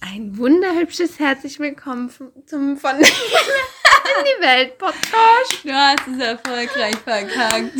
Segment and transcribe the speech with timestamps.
[0.00, 2.10] Ein wunderhübsches herzlich willkommen
[2.46, 5.64] zum von in die Welt Podcast.
[5.64, 7.72] Du hast es erfolgreich verkackt.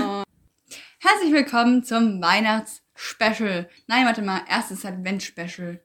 [0.00, 0.22] Oh.
[1.00, 3.68] Herzlich willkommen zum Weihnachts-Special.
[3.86, 5.80] Nein, warte mal, erstes Advent-Special.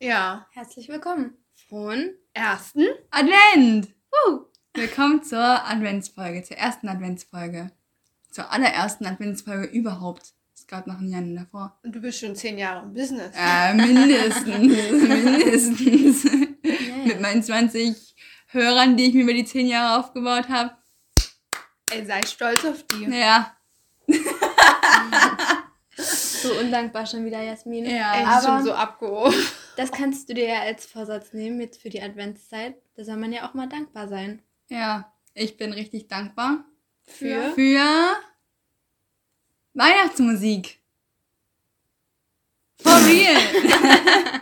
[0.00, 1.36] Ja, Herzlich willkommen.
[1.68, 2.86] Frohen ersten.
[3.10, 3.88] Advent!
[4.28, 4.40] uh,
[4.74, 7.70] Willkommen zur Adventsfolge, zur ersten Adventsfolge.
[8.30, 10.32] Zur allerersten Adventsfolge überhaupt.
[10.62, 11.76] Es gab noch nie eine davor.
[11.82, 13.34] Und du bist schon zehn Jahre im Business.
[13.36, 14.46] Äh, mindestens.
[14.92, 16.24] mindestens.
[16.64, 17.04] yeah.
[17.04, 18.14] Mit meinen 20
[18.46, 20.70] Hörern, die ich mir über die 10 Jahre aufgebaut habe.
[21.90, 23.06] Ey, sei stolz auf die.
[23.06, 23.56] Ja.
[25.96, 27.84] so undankbar schon wieder, Jasmin.
[27.84, 28.14] Ja.
[28.14, 29.34] Ey, aber- ist schon so abgehoben.
[29.76, 32.76] Das kannst du dir ja als Vorsatz nehmen jetzt für die Adventszeit.
[32.94, 34.42] Da soll man ja auch mal dankbar sein.
[34.68, 35.12] Ja.
[35.34, 36.64] Ich bin richtig dankbar
[37.02, 37.50] Für?
[37.54, 38.14] für
[39.74, 40.78] Weihnachtsmusik.
[42.80, 43.40] For real.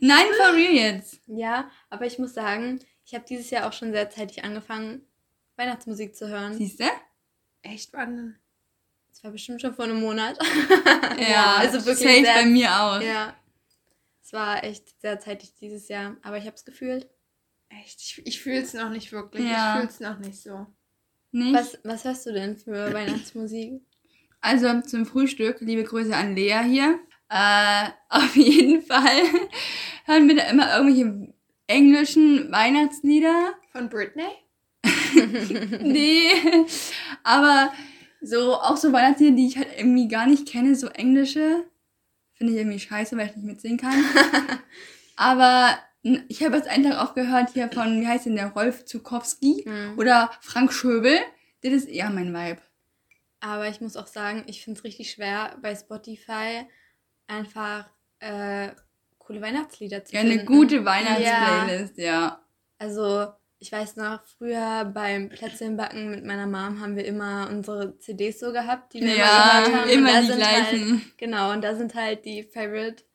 [0.00, 1.20] Nein, for real jetzt.
[1.26, 5.02] Ja, aber ich muss sagen, ich habe dieses Jahr auch schon sehr zeitig angefangen,
[5.56, 6.54] Weihnachtsmusik zu hören.
[6.54, 6.84] Siehst du?
[7.62, 8.38] Echt, wann?
[9.10, 10.38] Das war bestimmt schon vor einem Monat.
[11.18, 13.00] Ja, also wirklich safe sehr- bei mir auch.
[13.00, 13.36] Ja.
[14.24, 17.08] Es war echt sehr zeitig dieses Jahr, aber ich habe es gefühlt.
[17.68, 19.44] Echt, ich, ich fühle es noch nicht wirklich.
[19.44, 19.74] Ja.
[19.74, 20.66] Ich fühle es noch nicht so.
[21.32, 21.54] Nicht?
[21.54, 23.82] Was, was hörst du denn für Weihnachtsmusik?
[24.42, 26.98] Also zum Frühstück, liebe Grüße an Lea hier.
[27.30, 29.22] Äh, auf jeden Fall
[30.04, 31.32] hören wir da immer irgendwelche
[31.68, 33.54] englischen Weihnachtslieder.
[33.72, 34.28] Von Britney?
[35.80, 36.30] Nee,
[37.22, 37.72] aber
[38.22, 41.64] so auch so Weihnachtslieder, die ich halt irgendwie gar nicht kenne, so englische,
[42.34, 44.04] finde ich irgendwie scheiße, weil ich nicht mitsingen kann.
[45.16, 48.86] aber ich habe jetzt einen Tag auch gehört hier von, wie heißt denn der, Rolf
[48.86, 49.98] Zukowski Hm.
[49.98, 51.16] oder Frank Schöbel.
[51.62, 52.60] Das ist eher mein Vibe.
[53.42, 56.64] Aber ich muss auch sagen, ich finde es richtig schwer, bei Spotify
[57.26, 57.90] einfach
[58.20, 58.68] äh,
[59.18, 60.38] coole Weihnachtslieder zu Ja, finden.
[60.38, 62.40] eine gute Weihnachtsplaylist, ja.
[62.78, 63.26] Also,
[63.58, 68.52] ich weiß noch, früher beim Plätzchenbacken mit meiner Mom haben wir immer unsere CDs so
[68.52, 69.90] gehabt, die wir Ja, immer gehört haben.
[69.90, 70.90] immer die sind gleichen.
[70.92, 73.06] Halt, genau, und da sind halt die Favorite-Lieder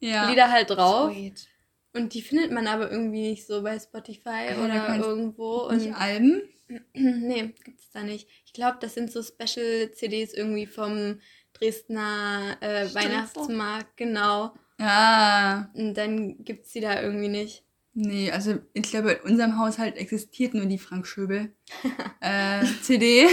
[0.00, 0.50] Ja.
[0.50, 1.12] halt drauf.
[1.12, 1.48] Sweet.
[1.94, 5.68] Und die findet man aber irgendwie nicht so bei Spotify Ja, da oder irgendwo.
[5.70, 6.42] Nicht Und Alben?
[6.94, 8.28] nee, gibt's da nicht.
[8.52, 11.20] Ich glaube, das sind so Special-CDs irgendwie vom
[11.54, 12.94] Dresdner äh.
[12.94, 14.52] Weihnachtsmarkt, genau.
[14.78, 15.70] Ja.
[15.74, 17.64] Und dann gibt's die da irgendwie nicht.
[17.94, 21.54] Nee, also ich glaube, in unserem Haushalt existiert nur die Frank Schöbel
[22.20, 23.26] äh, CD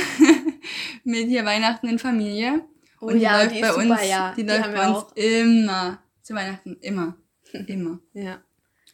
[1.03, 2.66] mit hier Weihnachten in Familie.
[3.02, 4.34] Oh Und die ja, läuft die bei ist uns, super, ja.
[4.38, 5.16] die Die läuft haben bei uns auch.
[5.16, 6.03] immer.
[6.22, 7.18] Zu Weihnachten, immer.
[7.68, 8.00] Immer.
[8.13, 8.41] Ja.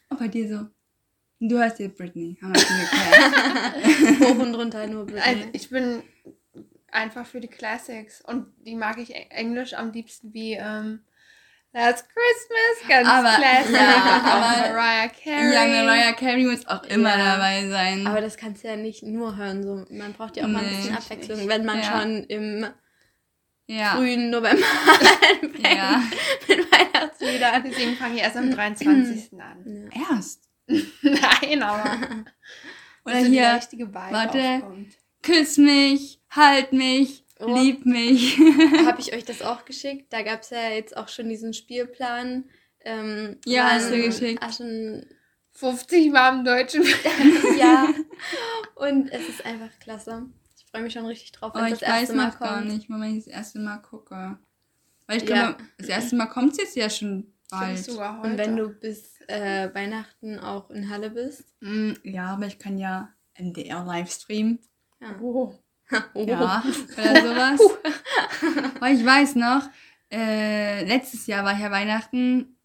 [0.10, 0.68] Auch bei dir so.
[1.48, 4.20] Du hörst dir Britney, haben wir schon geklärt.
[4.22, 5.50] Hoch und runter nur Also, Britney.
[5.54, 6.04] ich bin
[6.92, 8.22] einfach für die Classics.
[8.22, 11.02] Und die mag ich Englisch am liebsten wie ähm,
[11.74, 13.76] Last Christmas, ganz Aber- Classic.
[13.76, 15.54] ja, aber- Mariah Carey.
[15.54, 17.36] ja, Mariah Carey muss auch immer Ja.
[17.36, 18.08] dabei sein.
[18.08, 19.62] Aber das kannst du ja nicht nur hören.
[19.64, 19.86] So.
[19.94, 20.78] Man braucht ja auch mal ein Nee.
[20.78, 21.84] bisschen Abwechslung, wenn man Ja.
[22.02, 22.66] schon im
[23.68, 23.96] ja.
[23.98, 24.66] frühen November
[25.42, 26.02] anfängt Ja.
[26.48, 27.64] mit Weihnachtsliedern.
[27.66, 29.34] Deswegen fange ich erst am 23.
[29.42, 29.90] an.
[29.94, 30.16] Ja.
[30.16, 30.45] Erst.
[31.02, 32.00] Nein, aber
[33.06, 34.40] Oder so die hier, richtige Vibe warte.
[34.40, 34.96] aufkommt.
[35.22, 37.54] küss mich, halt mich, Oh.
[37.54, 38.38] lieb mich.
[38.86, 40.14] Habe ich euch das auch geschickt?
[40.14, 42.46] Da gab es ja jetzt auch schon diesen Spielplan.
[42.80, 44.42] Ähm, Ja, wann hast du geschickt.
[44.42, 45.06] Aschen
[45.52, 46.84] 50 Mal im Deutschen.
[47.60, 47.90] ja.
[48.76, 50.28] Und es ist einfach klasse.
[50.58, 52.56] Ich freue mich schon richtig drauf, Oh, wenn ich das erste weiß Mal noch gar
[52.60, 52.68] kommt.
[52.74, 54.40] nicht, wenn ich das erste Mal gucke.
[55.08, 55.52] Weil ich Ja.
[55.52, 57.90] glaube, das erste Mal kommt es jetzt ja schon bald.
[58.24, 61.46] Und wenn du bis äh, Weihnachten auch in Halle bist.
[61.62, 64.60] Mm, ja, aber ich kann ja MDR-Livestream.
[65.02, 65.20] Ja.
[65.22, 65.54] Oh.
[66.16, 66.26] Oh.
[66.26, 66.64] Ja,
[66.98, 67.22] oder
[67.58, 67.60] sowas.
[68.80, 69.70] Weil ich weiß noch,
[70.12, 72.58] äh, letztes Jahr war ja Weihnachten,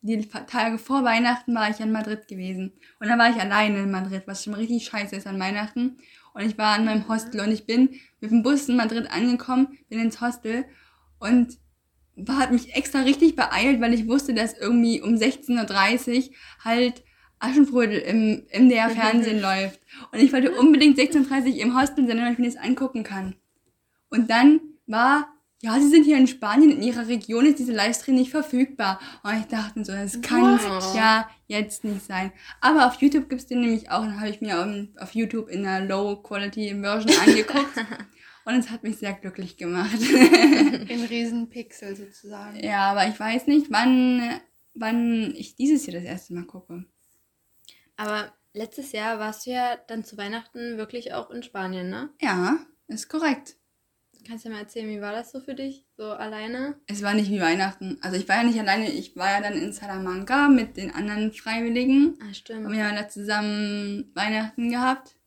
[0.00, 2.72] die Tage vor Weihnachten war ich in Madrid gewesen.
[3.00, 5.98] Und dann war ich alleine in Madrid, was schon richtig scheiße ist an Weihnachten.
[6.34, 9.76] Und ich war an meinem Hostel und ich bin mit dem Bus in Madrid angekommen,
[9.88, 10.66] bin ins Hostel
[11.18, 11.58] und
[12.28, 16.34] hat mich extra richtig beeilt, weil ich wusste, dass irgendwie um 16.30 Uhr
[16.64, 17.02] halt
[17.40, 19.80] Aschenbrödel im MDR-Fernsehen läuft.
[20.12, 23.36] Und ich wollte unbedingt 16.30 Uhr im Hostel sein, damit ich mir das angucken kann.
[24.10, 25.28] Und dann war,
[25.60, 28.98] ja, sie sind hier in Spanien, in ihrer Region ist diese Livestream nicht verfügbar.
[29.22, 30.94] Und ich dachte so, das kann What?
[30.96, 32.32] ja jetzt nicht sein.
[32.60, 35.66] Aber auf YouTube gibt's den nämlich auch, dann habe ich mir auf, auf YouTube in
[35.66, 37.74] einer Low-Quality-Version angeguckt.
[38.48, 40.00] Und es hat mich sehr glücklich gemacht.
[40.00, 42.58] In Riesenpixel sozusagen.
[42.64, 44.40] ja, aber ich weiß nicht, wann,
[44.72, 46.86] wann ich dieses Jahr das erste Mal gucke.
[47.96, 52.08] Aber letztes Jahr warst du ja dann zu Weihnachten wirklich auch in Spanien, ne?
[52.22, 53.56] Ja, ist korrekt.
[54.26, 55.84] Kannst du mal erzählen, wie war das so für dich?
[55.98, 56.80] So alleine?
[56.86, 57.98] Es war nicht wie Weihnachten.
[58.00, 61.32] Also ich war ja nicht alleine, ich war ja dann in Salamanca mit den anderen
[61.32, 62.18] Freiwilligen.
[62.22, 62.64] Ah, stimmt.
[62.64, 65.17] Haben wir ja da zusammen Weihnachten gehabt.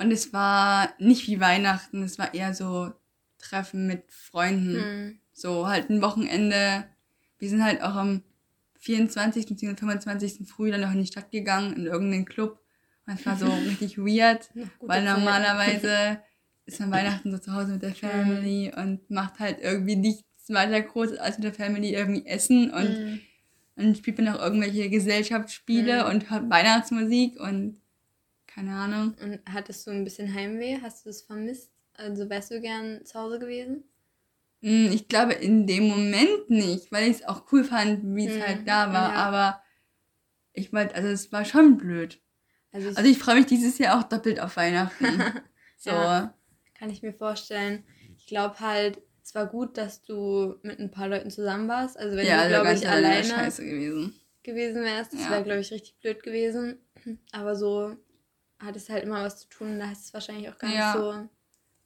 [0.00, 2.90] Und es war nicht wie Weihnachten, es war eher so
[3.38, 4.74] Treffen mit Freunden.
[4.82, 5.18] Hm.
[5.32, 6.84] So halt ein Wochenende.
[7.38, 8.22] Wir sind halt auch am
[8.78, 9.46] 24.
[9.46, 9.76] bzw.
[9.76, 10.48] 25.
[10.48, 12.60] früh dann noch in die Stadt gegangen, in irgendeinen Club.
[13.06, 14.50] Und es war so richtig weird,
[14.80, 16.20] weil normalerweise
[16.66, 20.80] ist man Weihnachten so zu Hause mit der Family und macht halt irgendwie nichts weiter
[20.80, 23.20] groß als mit der Family irgendwie essen und Mhm.
[23.76, 26.10] dann spielt man noch irgendwelche Gesellschaftsspiele Mhm.
[26.10, 27.80] und hört Weihnachtsmusik und
[28.54, 29.14] keine Ahnung.
[29.22, 30.78] Und hattest du ein bisschen Heimweh?
[30.82, 31.70] Hast du es vermisst?
[31.94, 33.84] Also wärst du gern zu Hause gewesen?
[34.62, 38.36] Hm, Ich glaube in dem Moment nicht, weil ich es auch cool fand, wie es
[38.36, 39.16] Mhm, halt da war, ja.
[39.16, 39.62] aber
[40.52, 42.20] ich wollte, also es war schon blöd.
[42.72, 45.06] Also ich, Also ich freue mich dieses Jahr auch doppelt auf Weihnachten.
[45.82, 45.90] So.
[45.92, 46.34] Ja.
[46.78, 47.84] kann ich mir vorstellen.
[48.18, 51.96] Ich glaube halt, es war gut, dass du mit ein paar Leuten zusammen warst.
[51.98, 54.14] Also wenn ja, du, also glaube ich, alleine gewesen.
[54.42, 55.30] gewesen wärst, das Ja.
[55.30, 56.78] wäre, glaube ich, richtig blöd gewesen.
[57.32, 57.96] Aber so
[58.60, 60.94] hattest halt immer was zu tun, da hast du es wahrscheinlich auch gar Ja.
[60.94, 61.28] nicht so.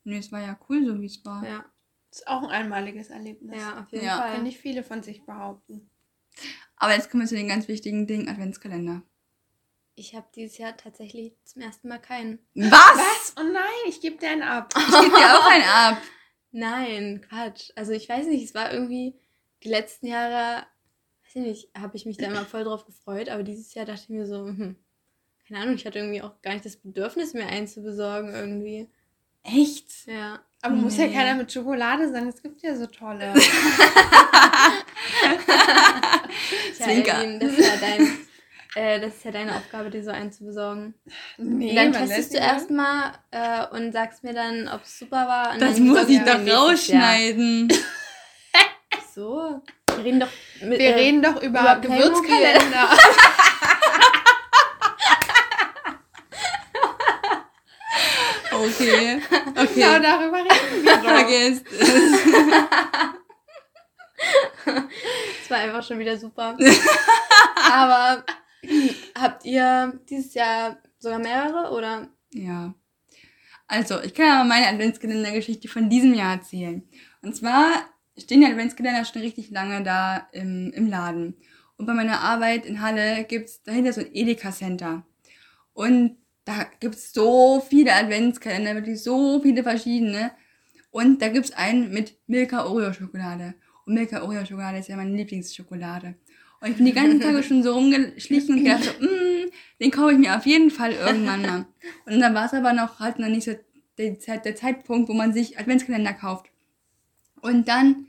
[0.04, 1.44] Nee, es war ja cool, so wie es war.
[1.46, 1.64] Ja,
[2.10, 3.60] Ist auch ein einmaliges Erlebnis.
[3.60, 4.18] ja auf jeden Ja.
[4.18, 4.32] Fall.
[4.32, 5.88] Können nicht viele von sich behaupten.
[6.76, 9.02] Aber jetzt kommen wir zu den ganz wichtigen Dingen, Adventskalender.
[9.96, 12.40] Ich habe dieses Jahr tatsächlich zum ersten Mal keinen.
[12.54, 12.70] Was?
[12.72, 13.34] Was?
[13.38, 14.74] Oh nein, ich gebe dir einen ab.
[14.76, 16.02] Ich gebe dir auch einen ab.
[16.56, 17.70] Nein, Quatsch.
[17.74, 19.18] Also ich weiß nicht, es war irgendwie
[19.64, 20.66] die letzten Jahre,
[21.24, 24.02] weiß ich nicht, habe ich mich da immer voll drauf gefreut, aber dieses Jahr dachte
[24.02, 24.76] ich mir so, hm,
[25.48, 28.88] keine Ahnung, ich hatte irgendwie auch gar nicht das Bedürfnis, mir einen zu besorgen irgendwie.
[29.42, 30.06] Echt?
[30.06, 30.40] Ja.
[30.62, 31.12] Aber muss ja Nee.
[31.14, 32.26] keiner mit Schokolade sein.
[32.28, 33.34] Es gibt ja so tolle.
[36.74, 37.22] Zwinker.
[37.22, 38.18] Evelyn, das ist ja dein,
[38.74, 40.94] äh, das ist ja deine Aufgabe, dir so einen zu besorgen.
[41.36, 45.26] Nee, Und dann testest du ihn erstmal äh, und sagst mir dann, ob es super
[45.28, 45.52] war.
[45.52, 47.72] Und Das dann muss ich doch rausschneiden.
[49.14, 49.62] So.
[49.96, 50.28] Wir reden doch
[50.62, 51.76] mit, Wir äh, reden doch über, über.
[51.80, 52.88] Gewürzkalender.
[58.74, 59.20] Okay.
[59.74, 60.02] Genau Okay.
[60.02, 61.04] darüber reden wir doch.
[61.04, 62.12] Vergesst es.
[64.64, 66.56] Das war einfach schon wieder super.
[67.72, 68.24] Aber
[69.18, 72.08] habt ihr dieses Jahr sogar mehrere oder?
[72.32, 72.74] Ja.
[73.66, 76.82] Also, ich kann aber meine Adventskalender-Geschichte von diesem Jahr erzählen.
[77.22, 77.72] Und zwar
[78.16, 81.36] stehen die Adventskalender schon richtig lange da im, im Laden.
[81.76, 85.04] Und bei meiner Arbeit in Halle gibt's dahinter so ein Edeka-Center.
[85.72, 90.32] Und da gibt's so viele Adventskalender, wirklich so viele verschiedene.
[90.90, 93.54] Und da gibt's einen mit Milka Oreo-Schokolade.
[93.86, 96.14] Und Milka Oreo-Schokolade ist ja meine Lieblingsschokolade.
[96.60, 99.50] Und ich bin die ganzen Tage schon so rumgeschlichen und gedacht so, mm,
[99.80, 101.66] den kaufe ich mir auf jeden Fall irgendwann mal.
[102.06, 103.54] Und dann war es aber noch halt noch nicht so
[103.98, 106.46] der, der Zeitpunkt, wo man sich Adventskalender kauft.
[107.40, 108.06] Und dann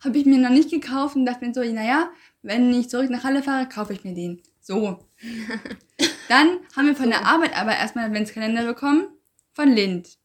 [0.00, 2.10] habe ich mir noch nicht gekauft und dachte mir so, naja,
[2.42, 4.42] wenn ich zurück nach Halle fahre, kaufe ich mir den.
[4.60, 4.98] So.
[6.28, 9.06] Dann haben wir von der Arbeit aber erstmal einen Adventskalender bekommen
[9.52, 10.18] von Lind.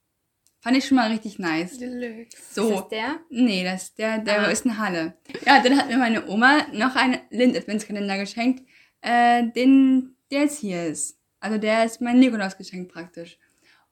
[0.62, 1.78] Fand ich schon mal richtig nice.
[1.78, 2.38] Deluxe.
[2.38, 2.70] Ist So.
[2.72, 3.20] das der?
[3.30, 4.52] Nee, das, der, der Ah.
[4.52, 5.18] ist in Halle.
[5.46, 8.64] Ja, dann hat mir meine Oma noch einen Lind-Adventskalender geschenkt,
[9.02, 11.18] äh, den, der jetzt hier ist.
[11.40, 13.38] Also der ist mein Nikolausgeschenk praktisch.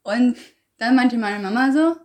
[0.04, 0.36] Und
[0.78, 1.96] dann meinte meine Mama so,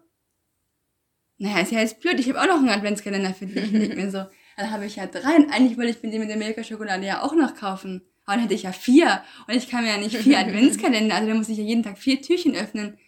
[1.39, 3.73] naja, ist ja jetzt blöd, ich habe auch noch einen Adventskalender für dich.
[3.73, 4.25] Und ich mir so,
[4.57, 5.35] dann habe ich ja drei.
[5.37, 8.03] Und eigentlich wollte ich mir den mit der Milka-Schokolade ja auch noch kaufen.
[8.25, 9.23] Aber dann hätte ich ja vier.
[9.47, 11.99] Und ich kann mir ja nicht vier Adventskalender, also da muss ich ja jeden Tag
[11.99, 12.99] vier Türchen öffnen.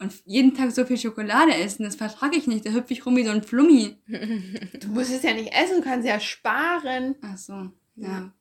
[0.00, 2.64] Und jeden Tag so viel Schokolade essen, das vertrage ich nicht.
[2.64, 3.96] Da hüpfe ich rum wie so ein Flummi.
[4.06, 7.16] Du musst es ja nicht essen, du kannst ja sparen.
[7.20, 8.32] Ach so, ja.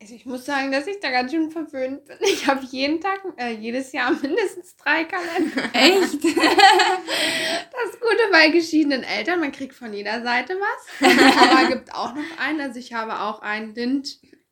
[0.00, 2.16] Also ich muss sagen, dass ich da ganz schön verwöhnt bin.
[2.20, 5.64] Ich habe jeden Tag, äh, jedes Jahr mindestens drei Kalender.
[5.72, 6.22] Echt?
[7.80, 11.50] Das Gute bei geschiedenen Eltern, man kriegt von jeder Seite was.
[11.52, 12.60] Aber gibt auch noch einen.
[12.60, 13.72] Also ich habe auch einen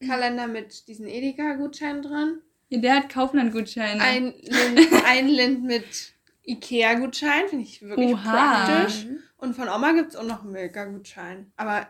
[0.01, 2.39] Lind-Kalender mit diesen Edeka-Gutscheinen drin.
[2.69, 4.01] Ja, der hat Kaufland-Gutscheine.
[4.03, 6.15] Ein Lind, ein Lind mit
[6.47, 8.65] Ikea-Gutschein, finde ich wirklich Oha.
[8.67, 9.07] praktisch.
[9.39, 11.53] Und von Oma gibt es auch noch einen Milka-Gutschein.
[11.57, 11.87] Aber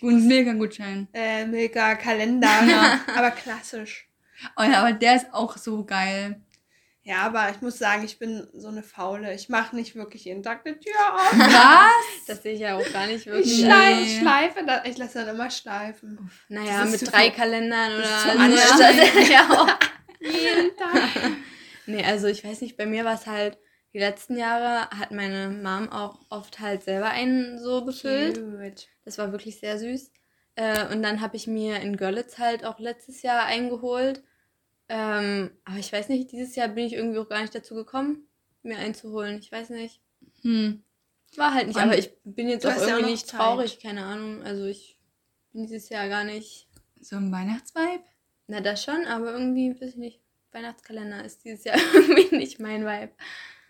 [0.00, 1.08] Guten Milka-Gutschein.
[1.14, 3.00] äh, Milka-Kalender, Ja.
[3.16, 4.08] aber klassisch.
[4.56, 6.40] Oh ja, aber der ist auch so geil.
[7.08, 9.32] Ja, aber ich muss sagen, ich bin so eine Faule.
[9.34, 11.32] Ich mache nicht wirklich jeden Tag eine Tür auf.
[11.38, 12.26] Was?
[12.26, 13.60] Das sehe ich ja auch gar nicht Ich wirklich.
[13.60, 14.20] schleife, Nee.
[14.20, 16.30] schleife das, ich lasse dann immer schleifen.
[16.48, 17.32] Naja, mit drei viel.
[17.32, 19.68] Kalendern oder das- ja auch.
[20.20, 21.08] Jeden Tag.
[21.86, 23.56] Nee, also ich weiß nicht, bei mir war es halt,
[23.94, 28.34] die letzten Jahre hat meine Mom auch oft halt selber einen so gefüllt.
[28.36, 28.88] Cute.
[29.06, 30.12] Das war wirklich sehr süß.
[30.56, 34.22] Äh, und dann habe ich mir in Görlitz halt auch letztes Jahr eingeholt.
[34.88, 38.26] Ähm, aber ich weiß nicht, dieses Jahr bin ich irgendwie auch gar nicht dazu gekommen,
[38.62, 39.38] mir einzuholen.
[39.38, 40.00] Ich weiß nicht.
[40.42, 40.82] Hm.
[41.36, 43.40] War halt nicht, Und aber ich bin jetzt auch ja irgendwie noch nicht Zeit.
[43.40, 44.42] traurig, keine Ahnung.
[44.42, 44.98] Also ich
[45.52, 46.68] bin dieses Jahr gar nicht.
[47.00, 48.02] So ein Weihnachtsvibe?
[48.46, 50.20] Na, das schon, aber irgendwie, weiß ich nicht.
[50.52, 53.12] Weihnachtskalender ist dieses Jahr irgendwie nicht mein Vibe.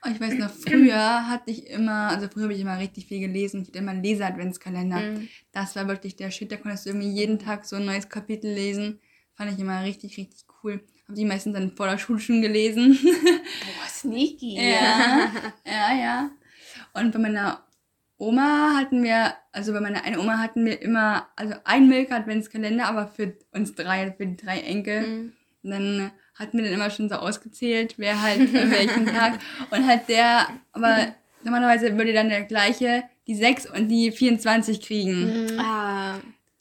[0.05, 3.19] Oh, ich weiß noch, früher hatte ich immer, also früher habe ich immer richtig viel
[3.19, 3.63] gelesen.
[3.63, 5.01] Ich hatte immer einen Leser-Adventskalender.
[5.01, 5.29] Mhm.
[5.51, 6.53] Das war wirklich der Shit.
[6.53, 9.01] Da konntest du irgendwie jeden Tag so ein neues Kapitel lesen.
[9.35, 10.81] Fand ich immer richtig, richtig cool.
[11.09, 12.99] Habe die meistens dann vor der Schule schon gelesen.
[13.03, 14.57] Boah, sneaky.
[14.57, 15.33] ja,
[15.67, 16.31] ja, ja.
[16.93, 17.65] Und bei meiner
[18.19, 23.07] Oma hatten wir, also bei meiner einen Oma hatten wir immer, also ein Milka-Adventskalender, aber
[23.07, 25.01] für uns drei, für die drei Enkel.
[25.01, 25.33] Mhm.
[25.63, 29.39] Und dann hatten wir dann immer schon so ausgezählt, wer halt an welchem Tag.
[29.71, 35.55] Und halt der, aber normalerweise würde dann der gleiche die 6 und die 24 kriegen.
[35.55, 35.59] Mhm.
[35.59, 36.19] Ah,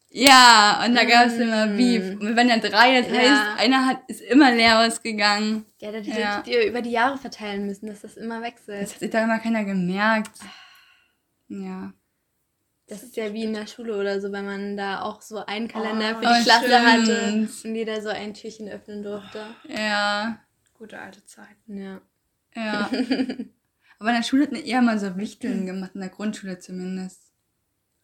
[0.09, 1.77] Ja, und da gab es immer Mm.
[1.77, 2.11] Beef.
[2.19, 3.17] Und wir waren ja drei, das Ja.
[3.19, 5.65] heißt, einer hat, ist immer leer ausgegangen.
[5.79, 6.43] ja, da hättet Ja.
[6.45, 8.89] ihr über die Jahre verteilen müssen, dass das immer Das wechselt.
[8.93, 10.31] hat sich da immer keiner gemerkt.
[11.49, 11.93] Ja.
[12.87, 15.67] Das ist ja wie in der Schule oder so, wenn man da auch so einen
[15.67, 17.65] Kalender Oh, für die oh, Klasse hatte stimmt.
[17.65, 19.45] und jeder so ein Türchen öffnen durfte.
[19.67, 20.39] Ja,
[20.73, 21.57] Gute alte Zeit.
[21.67, 21.99] Ja.
[22.55, 22.89] ja.
[23.99, 27.33] Aber in der Schule hatten wir eher mal so Wichteln gemacht, in der Grundschule zumindest.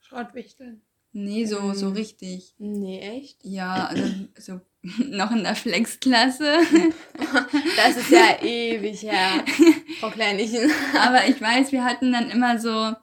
[0.02, 0.82] Schrottwichteln.
[1.14, 1.74] Nee, so, Mm.
[1.76, 2.56] so richtig.
[2.58, 3.38] Nee, echt?
[3.44, 4.04] Ja, also
[4.38, 4.62] so
[5.10, 6.58] noch in der Flexklasse.
[7.78, 9.44] Das ist ja ewig her,
[10.00, 10.70] Frau Kleinlichen.
[11.00, 12.94] Aber ich weiß, wir hatten dann immer so,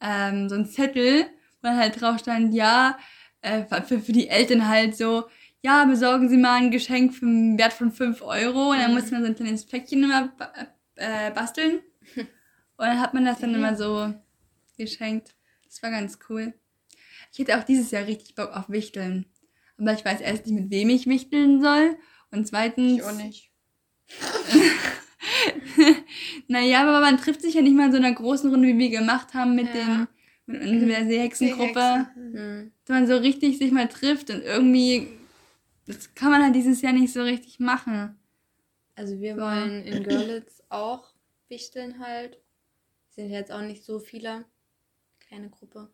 [0.00, 1.26] ähm, so einen Zettel,
[1.62, 2.98] wo halt drauf stand, ja,
[3.42, 5.24] äh, für, für die Eltern halt so,
[5.62, 8.70] ja, besorgen Sie mal ein Geschenk für einen Wert von 5 Euro.
[8.70, 8.96] Und dann Mhm.
[8.96, 10.32] musste man so ein kleines Päckchen immer
[10.96, 11.80] äh, basteln.
[12.16, 12.26] Und
[12.86, 14.14] dann hat man das dann immer so
[14.76, 15.34] geschenkt.
[15.66, 16.54] Das war ganz cool.
[17.32, 19.26] Ich hätte auch dieses Jahr richtig Bock auf Wichteln.
[19.78, 21.96] Aber ich weiß erst nicht, mit wem ich wichteln soll.
[22.30, 22.94] Und zweitens.
[22.94, 23.50] Ich auch nicht.
[26.48, 28.90] naja, aber man trifft sich ja nicht mal in so einer großen Runde, wie wir
[28.90, 29.72] gemacht haben mit Ja.
[29.74, 30.08] den
[30.46, 31.74] mit unserer Seehexengruppe.
[31.74, 32.34] Seehexen.
[32.34, 32.72] Hm.
[32.84, 35.08] Dass man so richtig sich mal trifft und irgendwie.
[35.86, 38.18] Das kann man halt dieses Jahr nicht so richtig machen.
[38.94, 39.40] Also wir So.
[39.42, 41.12] wollen in Görlitz auch
[41.48, 42.38] wichteln halt.
[43.10, 44.44] Sind jetzt auch nicht so viele.
[45.20, 45.90] Kleine Gruppe.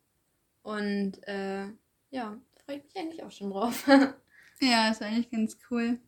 [0.64, 1.66] Und äh,
[2.10, 3.86] ja, freue ich mich eigentlich auch schon drauf.
[4.60, 5.98] Ja, ist eigentlich ganz cool.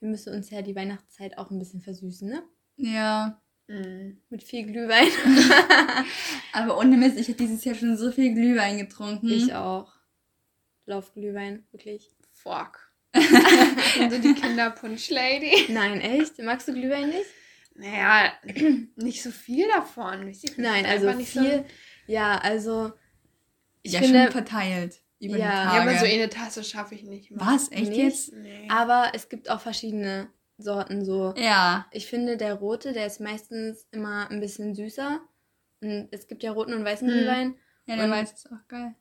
[0.00, 2.42] Wir müssen uns ja die Weihnachtszeit auch ein bisschen versüßen, ne?
[2.76, 3.40] Ja.
[3.68, 4.20] Mhm.
[4.28, 5.06] Mit viel Glühwein.
[6.52, 9.30] Aber ohne Mist, ich habe dieses Jahr schon so viel Glühwein getrunken.
[9.30, 9.92] Ich auch.
[10.84, 12.10] Laufglühwein, wirklich.
[12.32, 12.92] Fuck.
[13.14, 15.72] So die Kinderpunsch-Lady.
[15.72, 16.38] Nein, echt?
[16.40, 17.30] Magst du Glühwein nicht?
[17.76, 18.32] Naja,
[18.96, 20.32] nicht so viel davon.
[20.56, 21.64] Nein, also viel.
[22.06, 22.92] Ja, also
[23.82, 25.00] ich ja, finde, schon verteilt.
[25.20, 25.46] Über Ja.
[25.46, 25.68] die.
[25.68, 25.76] Tage.
[25.76, 27.40] Ja, aber so eine Tasse schaffe ich nicht mehr.
[27.46, 27.70] Was?
[27.72, 27.96] Echt Nicht?
[27.98, 28.32] jetzt?
[28.34, 28.68] Nee.
[28.70, 31.34] aber es gibt auch verschiedene Sorten so.
[31.36, 31.86] Ja.
[31.92, 35.20] Ich finde, der rote, der ist meistens immer ein bisschen süßer.
[35.80, 37.14] Und es gibt ja roten und weißen Hm.
[37.16, 37.54] Glühwein.
[37.86, 38.94] Ja, der Und- weiß ist auch geil.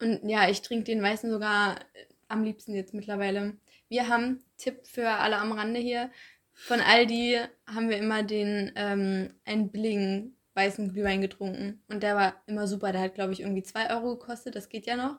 [0.00, 3.56] Und ja, ich trinke den weißen sogar äh, am liebsten jetzt mittlerweile.
[3.88, 6.10] Wir haben, Tipp für alle am Rande hier,
[6.52, 11.80] von Aldi haben wir immer den, ähm, einen billigen weißen Glühwein getrunken.
[11.88, 12.92] Und der war immer super.
[12.92, 14.54] Der hat, glaube ich, irgendwie 2 Euro gekostet.
[14.56, 15.16] Das geht ja noch.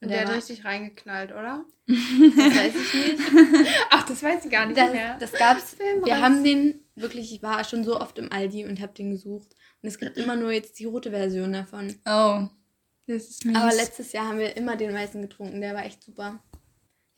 [0.00, 1.64] Und der hat war, richtig reingeknallt, oder?
[1.86, 1.96] das
[2.56, 3.68] weiß ich nicht.
[3.90, 5.16] Ach, das weiß ich gar nicht Das, mehr.
[5.18, 5.76] das gab's.
[6.04, 9.54] Wir haben den wirklich, ich war schon so oft im Aldi und habe den gesucht.
[9.82, 11.94] Und es gibt immer nur jetzt die rote Version davon.
[12.06, 12.46] Oh.
[13.06, 13.56] Das ist mies.
[13.56, 15.60] Aber letztes Jahr haben wir immer den weißen getrunken.
[15.60, 16.42] Der war echt super.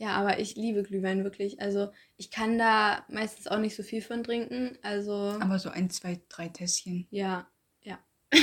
[0.01, 1.61] Ja, aber ich liebe Glühwein wirklich.
[1.61, 4.79] Also ich kann da meistens auch nicht so viel von trinken.
[4.83, 7.09] Also Aber so ein, zwei, drei Tässchen.
[7.11, 7.49] ja.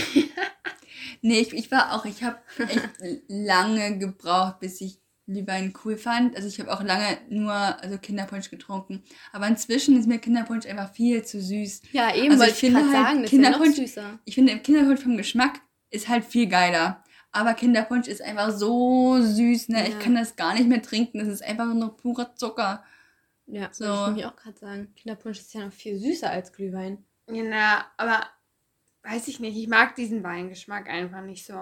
[1.22, 2.90] Nee, ich, ich war auch, ich habe echt
[3.28, 6.36] lange gebraucht, bis ich Glühwein cool fand.
[6.36, 9.04] Also ich habe auch lange nur also Kinderpunsch getrunken.
[9.32, 11.82] Aber inzwischen ist mir Kinderpunsch einfach viel zu süß.
[11.94, 13.76] Ja, eben Also wollte ich ich finde gerade halt sagen, das ist ja noch Kinderpunsch-
[13.76, 14.20] süßer.
[14.26, 17.04] Ich finde, Kinderpunsch vom Geschmack ist halt viel geiler.
[17.32, 19.88] Aber Kinderpunsch ist einfach so süß, ne?
[19.88, 20.00] Ich Ja.
[20.00, 21.18] kann das gar nicht mehr trinken.
[21.20, 22.84] Das ist einfach nur purer Zucker.
[23.48, 24.14] Ja, So.
[24.16, 24.94] ich auch gerade sagen.
[24.96, 27.04] Kinderpunsch ist ja noch viel süßer als Glühwein.
[27.32, 28.28] Ja, na, aber
[29.08, 29.56] weiß ich nicht.
[29.58, 31.54] Ich mag diesen Weingeschmack einfach nicht so.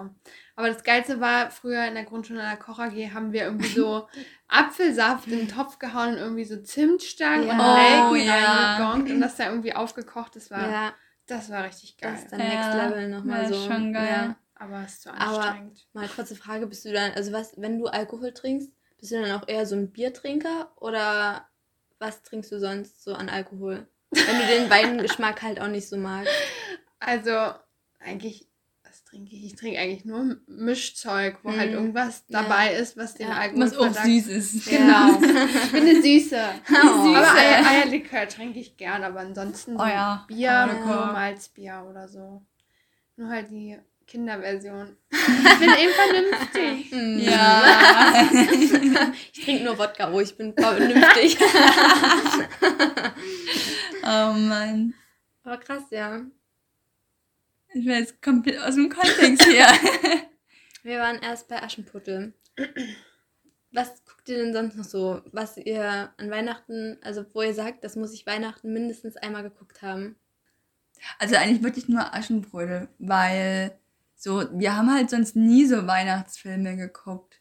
[0.56, 3.68] Aber das Geilste war, früher in der Grundschule in der Koch AG haben wir irgendwie
[3.68, 4.08] so
[4.48, 7.54] Apfelsaft in den Topf gehauen und irgendwie so Zimtstangen Ja.
[7.54, 8.76] und Oh, Nelken ja.
[8.76, 10.36] reingegongt und das da irgendwie aufgekocht.
[10.36, 10.94] Das war, Ja,
[11.26, 12.12] das war richtig geil.
[12.12, 13.54] das ist dann Ja, Next Level nochmal ja, so.
[13.66, 14.08] schon geil.
[14.08, 14.36] Ja.
[14.56, 15.86] aber es ist zu Aber- anstrengend.
[15.92, 19.32] Mal kurze Frage, bist du dann, also was, wenn du Alkohol trinkst, bist du dann
[19.32, 21.46] auch eher so ein Biertrinker oder
[21.98, 23.86] was trinkst du sonst so an Alkohol?
[24.10, 24.70] Wenn du den
[25.08, 26.32] Weingeschmack halt auch nicht so magst.
[27.06, 27.52] Also,
[28.00, 28.46] eigentlich,
[28.82, 29.44] was trinke ich?
[29.46, 31.76] Ich trinke eigentlich nur Mischzeug, wo halt Mhm.
[31.76, 32.42] irgendwas Ja.
[32.42, 33.34] dabei ist, was den Ja.
[33.34, 34.08] Alkohol Was auch verdankt.
[34.08, 34.66] süß ist.
[34.68, 35.10] Genau.
[35.20, 36.44] Ich bin eine Süße.
[36.70, 36.74] Oh.
[36.74, 37.36] Aber Süße.
[37.36, 40.24] Eier, Eierlikör trinke ich gern, aber ansonsten so Oh ja.
[40.28, 41.10] Bier, ja.
[41.12, 42.42] Malzbier oder so.
[43.16, 44.96] Nur halt die Kinderversion.
[45.12, 46.92] Ich bin eben vernünftig.
[46.92, 47.18] Mm.
[47.20, 48.28] Ja.
[49.32, 51.36] Ich trinke nur Wodka, oh, ich bin vernünftig.
[54.02, 54.94] oh Mann.
[55.44, 56.20] Aber krass, ja.
[57.74, 59.66] Ich bin jetzt komplett aus dem Kontext hier.
[60.84, 62.32] Wir waren erst bei Aschenputtel.
[63.72, 67.82] Was guckt ihr denn sonst noch so, was ihr an Weihnachten, also wo ihr sagt,
[67.82, 70.14] das muss ich Weihnachten mindestens einmal geguckt haben?
[71.18, 73.76] Also eigentlich wirklich nur Aschenbrödel, weil
[74.14, 77.40] so, wir haben halt sonst nie so Weihnachtsfilme geguckt.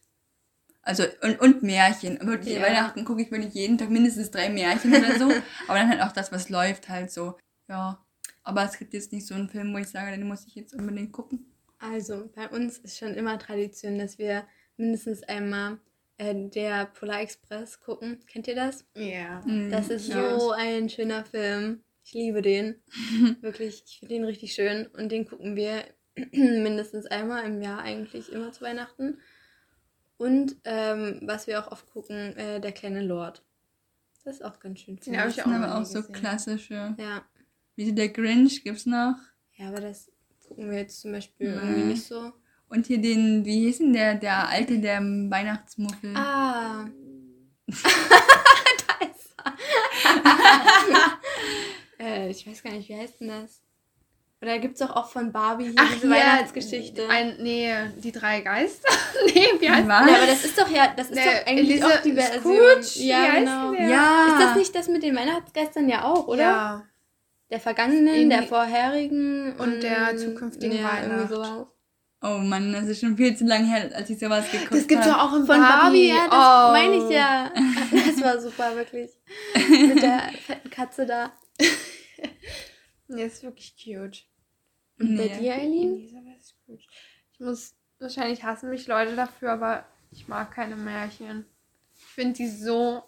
[0.81, 2.19] Also, und, und Märchen.
[2.25, 2.63] Wirklich, Ja.
[2.63, 5.25] Weihnachten gucke ich wirklich jeden Tag mindestens drei Märchen oder so.
[5.67, 7.37] Aber dann halt auch das, was läuft, halt so.
[7.69, 8.03] Ja.
[8.43, 10.73] Aber es gibt jetzt nicht so einen Film, wo ich sage, den muss ich jetzt
[10.73, 11.45] unbedingt gucken.
[11.79, 14.45] Also, bei uns ist schon immer Tradition, dass wir
[14.77, 15.79] mindestens einmal
[16.17, 18.19] äh, der Polar Express gucken.
[18.27, 18.85] Kennt ihr das?
[18.95, 19.41] Ja.
[19.45, 19.69] Mhm.
[19.71, 20.39] Das ist Ja.
[20.39, 21.81] so ein schöner Film.
[22.05, 22.75] Ich liebe den.
[23.41, 24.87] Wirklich, ich finde den richtig schön.
[24.87, 25.83] Und den gucken wir
[26.31, 29.19] mindestens einmal im Jahr eigentlich immer zu Weihnachten.
[30.17, 33.43] Und ähm, was wir auch oft gucken, äh, der kleine Lord.
[34.23, 34.95] Das ist auch ganz schön.
[34.97, 35.43] Den finde hab ich.
[35.43, 36.13] auch auch so gesehen.
[36.13, 36.95] klassische.
[36.97, 37.25] Ja.
[37.75, 39.15] Wie der Grinch gibt's noch.
[39.57, 40.11] ja, aber das
[40.47, 41.57] gucken wir jetzt zum Beispiel Mhm.
[41.59, 42.31] irgendwie nicht so.
[42.69, 46.15] Und hier den, wie hieß denn der, der alte, der Weihnachtsmuffel?
[46.15, 46.85] Ah.
[47.67, 49.35] da ist
[51.99, 51.99] er.
[52.05, 53.61] äh, ich weiß gar nicht, wie heißt denn das?
[54.41, 57.07] Oder gibt es auch, auch von Barbie hier diese ja, Weihnachtsgeschichte?
[57.07, 58.89] Ein, nee, die drei Geister.
[59.33, 60.09] nee, wie heißt Was?
[60.09, 62.83] Ja, aber das ist doch ja, das ist Der doch eigentlich Elisa auch die Version.
[62.83, 63.05] Scrooge?
[63.07, 63.73] Ja, genau.
[63.73, 64.27] Ja.
[64.27, 66.41] Ist das nicht das mit den Weihnachtsgeistern ja auch, oder?
[66.43, 66.83] Ja.
[67.53, 71.29] Der vergangenen, Irgendwie- der vorherigen Und der mm, zukünftigen ja, irgendwie Weihnacht.
[71.29, 71.67] sowas.
[72.23, 74.77] Oh Mann, das ist schon viel zu lange her, als ich sowas geguckt habe.
[74.79, 76.71] Das gibt's doch auch in Von Barbie, ja, das oh.
[76.71, 77.51] meine ich ja.
[78.07, 79.11] Das war super, wirklich.
[79.69, 81.31] Mit der fetten Katze da.
[83.07, 84.23] Nee, ist wirklich cute.
[84.99, 85.37] Und bei Nee.
[85.39, 85.95] dir, Eileen?
[85.97, 86.79] Elisabeth ist gut.
[87.33, 91.45] Ich muss, wahrscheinlich hassen mich Leute dafür, aber ich mag keine Märchen.
[91.95, 93.03] Ich finde die so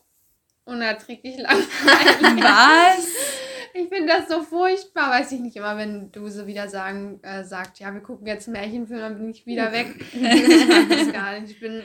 [0.66, 2.44] unerträglich langweilig.
[2.44, 3.08] Was?
[3.78, 7.80] Ich finde das so furchtbar, weiß ich nicht immer, wenn Duse wieder sagen, äh, sagt,
[7.80, 9.96] ja, wir gucken jetzt einen Märchenfilm, dann bin ich wieder weg.
[10.14, 11.52] ich mag das gar nicht.
[11.52, 11.84] Ich bin.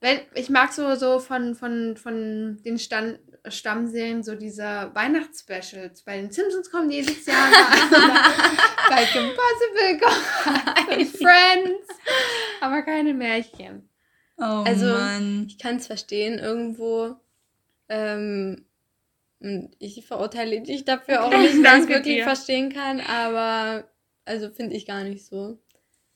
[0.00, 6.02] Wenn, ich mag so, so von, von, von den Stand, Stammserien so diese Weihnachtsspecials.
[6.02, 7.36] Bei den Simpsons kommen die jedes Jahr.
[8.88, 11.86] bei Kim Possible kommen Friends.
[12.60, 13.88] Aber keine Märchen.
[14.36, 15.46] Oh Also, Mann.
[15.46, 17.14] Ich kann es verstehen, irgendwo.
[17.88, 18.66] Ähm,
[19.42, 22.24] und ich verurteile dich dafür auch nicht, weil ich es wirklich dir.
[22.24, 23.84] verstehen kann, aber
[24.24, 25.58] also finde ich gar nicht so.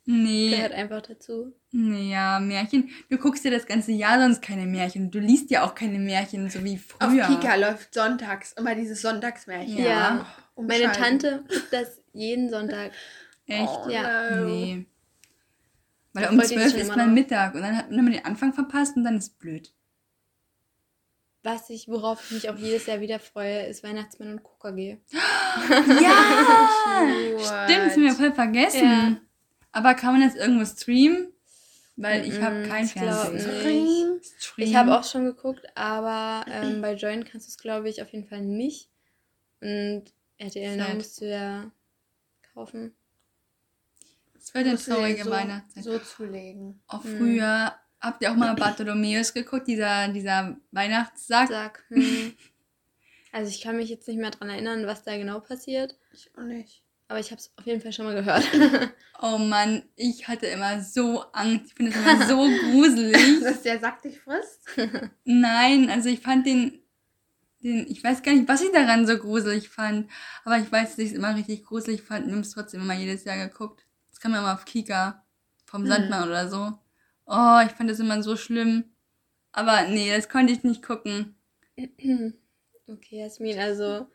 [0.08, 1.52] Nee, Gehört einfach dazu.
[1.72, 2.90] nee, ja, Märchen.
[3.10, 5.10] Du guckst ja das ganze Jahr sonst keine Märchen.
[5.10, 7.26] Du liest ja auch keine Märchen, so wie Auf früher.
[7.26, 9.76] Kika läuft sonntags immer dieses Sonntagsmärchen.
[9.82, 10.24] Ja.
[10.54, 10.92] Oh, Meine.
[10.92, 12.92] Tante guckt das jeden Sonntag.
[13.48, 13.68] Echt?
[13.84, 14.44] Oh, Ja.
[14.44, 14.86] Nee.
[16.12, 17.12] Weil um zwölf ist man.
[17.12, 19.72] Mittag und dann hat man den Anfang verpasst und dann ist blöd.
[21.46, 24.96] Was ich, worauf ich mich auch jedes Jahr wieder freue, ist Weihnachtsmann und KKG.
[26.02, 26.68] Ja!
[27.68, 28.82] Stimmt, haben wir voll vergessen.
[28.82, 29.16] Ja.
[29.70, 31.32] Aber kann man das irgendwo streamen?
[31.94, 33.40] Weil ich habe Mm, kein Fernsehen.
[33.40, 34.20] Stream.
[34.56, 38.10] Ich habe auch schon geguckt, aber ähm, bei Join kannst du es, glaube ich, auf
[38.12, 38.90] jeden Fall nicht.
[39.60, 40.04] Und
[40.38, 41.70] RTL Now musst du ja
[42.54, 42.92] kaufen.
[44.36, 45.84] Es wird eine traurige so, Weihnachtszeit.
[45.84, 46.82] So zulegen.
[46.88, 47.16] Auch Mhm.
[47.18, 47.74] früher,
[48.06, 51.48] habt ihr auch mal Bartholomäus geguckt, dieser, dieser Weihnachtssack?
[51.48, 51.84] Sag.
[51.88, 52.32] Hm.
[53.32, 56.42] Also ich kann mich jetzt nicht mehr dran erinnern, was da genau passiert, Ich auch
[56.42, 56.82] nicht.
[57.08, 58.44] aber ich habe es auf jeden Fall schon mal gehört.
[59.22, 61.68] Oh Mann, ich hatte immer so Angst.
[61.68, 62.36] Ich finde das immer so
[62.70, 63.40] gruselig.
[63.42, 64.66] Dass der Sack dich frisst?
[65.24, 66.80] Nein, also ich fand den,
[67.62, 70.10] den, ich weiß gar nicht, was ich daran so gruselig fand.
[70.44, 72.82] Aber ich weiß, dass ich es immer richtig gruselig fand und wir haben es trotzdem
[72.82, 73.86] immer jedes Jahr geguckt.
[74.10, 75.24] Das kam ja immer auf Kika
[75.64, 75.88] vom Hm.
[75.88, 76.78] Sandmann oder so.
[77.26, 78.84] Oh, ich fand das immer so schlimm.
[79.52, 81.34] Aber nee, das konnte ich nicht gucken.
[81.76, 84.06] okay, Jasmin, also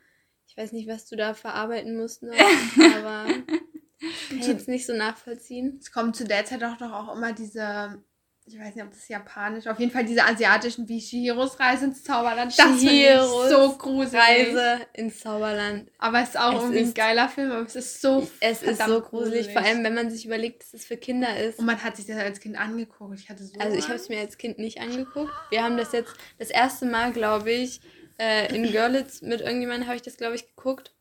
[0.47, 2.34] ich weiß nicht, was du da verarbeiten musst noch,
[2.95, 5.78] aber kann ich jetzt nicht so nachvollziehen.
[5.80, 8.04] Es kommt zu der Zeit auch doch auch immer diese,
[8.45, 12.04] ich weiß nicht, ob das japanisch, auf jeden Fall diese asiatischen wie Chihiros Reise ins
[12.04, 12.58] Zauberland.
[12.58, 14.19] Das ich Chihiros so gruselig.
[14.19, 15.89] Reise ins Zauberland.
[15.99, 18.63] Aber es ist auch Es irgendwie ein ist- geiler Film, aber es ist so Es
[18.63, 21.60] ist so gruselig, vor allem wenn man sich überlegt, dass es für Kinder ist.
[21.60, 23.19] Und man hat sich das als Kind angeguckt.
[23.19, 25.32] Ich hatte so Also ich habe es mir als Kind nicht angeguckt.
[25.49, 27.80] Wir haben das jetzt das erste Mal, glaube ich,
[28.17, 30.93] äh, in Görlitz mit irgendjemandem habe ich das, glaube ich, geguckt.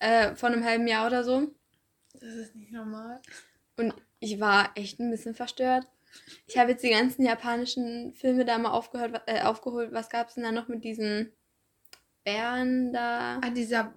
[0.00, 1.48] Äh, vor einem halben Jahr oder so.
[2.14, 3.20] Das ist nicht normal.
[3.76, 5.86] Und ich war echt ein bisschen verstört.
[6.46, 9.92] Ich habe jetzt die ganzen japanischen Filme da mal aufgehört, äh, aufgeholt.
[9.92, 11.32] Was gab es denn da noch mit diesen
[12.24, 13.38] Bären da?
[13.42, 13.94] Ah, dieser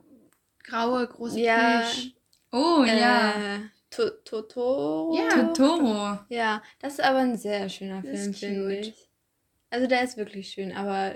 [0.64, 1.82] graue, große Ja.
[1.82, 2.12] Plüsch.
[2.52, 3.56] Oh, ja.
[3.56, 5.16] Äh, To Totoro.
[5.18, 5.30] Ja.
[5.30, 6.20] Totoro.
[6.30, 9.10] Ja, das ist aber ein sehr schöner Das Film, finde ich.
[9.70, 11.16] Also der ist wirklich schön, aber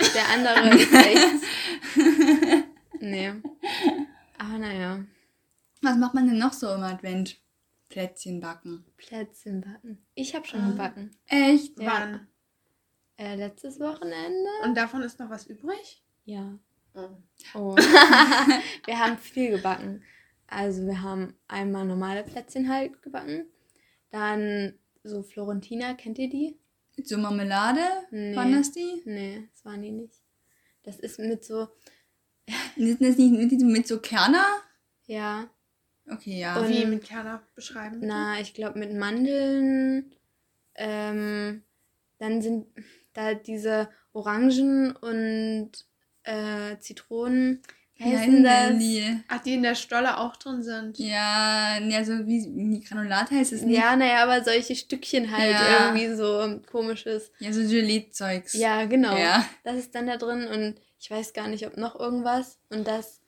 [0.00, 1.44] der andere ist echt.
[3.00, 3.32] Nee.
[4.38, 5.04] Aber naja.
[5.82, 7.36] Was macht man denn noch so im Advent?
[7.90, 8.84] Plätzchen backen.
[8.96, 9.98] Plätzchen backen.
[10.14, 10.70] Ich habe schon Ah.
[10.70, 11.10] gebacken.
[11.26, 11.78] Echt?
[11.78, 11.86] Ja.
[11.92, 12.26] Wann?
[13.18, 14.48] Äh, letztes Wochenende?
[14.64, 16.02] Und davon ist noch was übrig?
[16.24, 16.58] Ja.
[16.94, 17.08] Oh.
[17.54, 17.76] Oh.
[18.86, 20.02] wir haben viel gebacken.
[20.46, 23.46] Also wir haben einmal normale Plätzchen halt gebacken.
[24.10, 26.58] Dann so Florentina, kennt ihr die?
[26.96, 27.80] Mit so Marmelade?
[28.10, 28.34] Nee.
[28.36, 29.02] Waren das die?
[29.04, 30.14] Nee, das waren die nicht.
[30.82, 31.68] Das ist mit so,
[32.76, 34.46] Sind das nicht mit, mit so Kerner?
[35.06, 35.48] ja,
[36.10, 36.58] Okay, ja.
[36.58, 38.00] Und- Wie mit Kerner beschreiben?
[38.02, 40.12] na, ich glaube mit Mandeln.
[40.74, 41.62] Ähm,
[42.18, 42.66] dann sind
[43.12, 45.70] da diese Orangen und
[46.24, 47.62] äh, Zitronen.
[47.96, 48.66] Wie heißen das?
[48.68, 49.20] denn die?
[49.28, 50.98] Ach, die in der Stolle auch drin sind.
[50.98, 53.76] Ja, ja, so wie, wie Granulat heißt es nicht.
[53.76, 55.88] Ja, naja, aber solche Stückchen halt Ja.
[55.94, 57.30] irgendwie so komisches.
[57.40, 58.54] Ja, so Gelee-Zeugs.
[58.54, 59.14] Ja, genau.
[59.16, 59.44] Ja.
[59.64, 62.58] Das ist dann da drin und ich weiß gar nicht, ob noch irgendwas.
[62.70, 63.19] Und das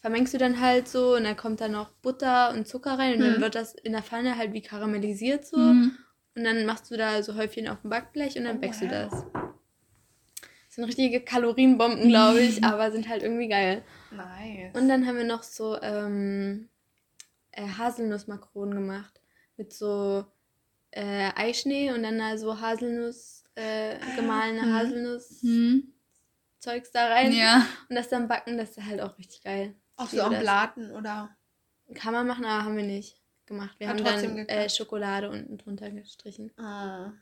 [0.00, 3.20] vermengst du dann halt so und dann kommt da noch Butter und Zucker rein und
[3.20, 3.40] dann Mhm.
[3.40, 5.56] wird das in der Pfanne halt wie karamellisiert so.
[5.58, 5.96] Mhm.
[6.36, 8.86] Und dann machst du da so Häufchen auf dem Backblech und dann Oh, backst du
[8.86, 8.92] wow.
[8.92, 9.24] das.
[10.66, 13.82] Das sind richtige Kalorienbomben, glaube ich, aber sind halt irgendwie geil.
[14.12, 14.74] Nice.
[14.74, 16.68] Und dann haben wir noch so ähm,
[17.52, 19.20] äh, Haselnussmakronen gemacht.
[19.56, 20.24] Mit so
[20.92, 24.74] äh, Eischnee und dann da so Haselnuss, äh, gemahlene Mhm.
[24.74, 26.92] Haselnuss-Zeugs Hm.
[26.92, 27.32] da rein.
[27.32, 27.66] Ja.
[27.88, 29.74] Und das dann backen, das ist halt auch richtig geil.
[29.98, 30.38] Auch so am.
[30.38, 31.36] Blaten oder.
[31.94, 33.74] Kann man machen, aber haben wir nicht gemacht.
[33.78, 36.50] Wir Hat haben trotzdem dann äh, Schokolade unten drunter gestrichen.
[36.58, 37.12] Ah.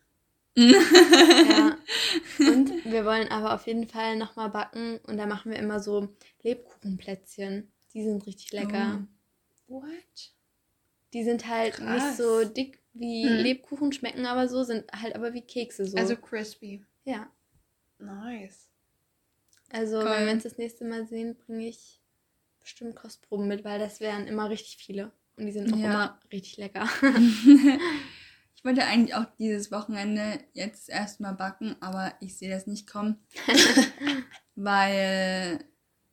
[0.57, 1.77] Ja.
[2.39, 6.09] Und wir wollen aber auf jeden Fall nochmal backen und da machen wir immer so
[6.43, 7.71] Lebkuchenplätzchen.
[7.93, 9.07] Die sind richtig lecker.
[9.69, 9.83] Oh.
[9.83, 10.33] What?
[11.13, 12.03] Die sind halt Krass.
[12.03, 13.37] nicht so dick wie Hm.
[13.43, 15.97] Lebkuchen, schmecken aber so, sind halt aber wie Kekse so.
[15.99, 16.83] Also crispy.
[17.05, 17.31] ja.
[17.99, 18.69] Nice.
[19.71, 20.21] Also Geil.
[20.21, 22.01] wenn wir uns das nächste Mal sehen, bringe ich
[22.67, 25.13] bestimmt Kostproben mit, weil das wären immer richtig viele.
[25.37, 25.85] Und die sind auch Ja.
[25.85, 26.89] immer richtig lecker.
[28.59, 33.17] Ich wollte eigentlich auch dieses Wochenende jetzt erstmal backen, aber ich sehe das nicht kommen.
[34.57, 35.65] weil,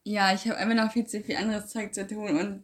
[0.03, 2.63] ja, ich habe einfach noch viel zu viel anderes Zeug zu tun und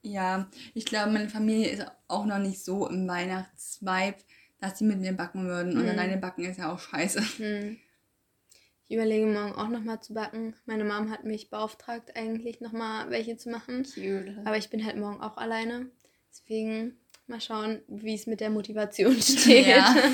[0.00, 4.16] ja, ich glaube, meine Familie ist auch noch nicht so im Weihnachtsvibe,
[4.60, 5.76] dass sie mit mir backen würden.
[5.76, 5.88] Und Mhm.
[5.90, 7.20] alleine backen ist ja auch scheiße.
[7.38, 7.76] Hm.
[8.88, 10.54] Ich überlege morgen auch nochmal zu backen.
[10.64, 13.82] Meine Mom hat mich beauftragt, eigentlich nochmal welche zu machen.
[13.82, 14.36] Cute.
[14.44, 15.90] Aber ich bin halt morgen auch alleine.
[16.30, 16.96] Deswegen
[17.26, 19.66] mal schauen, wie es mit der Motivation steht.
[19.66, 19.94] Ja.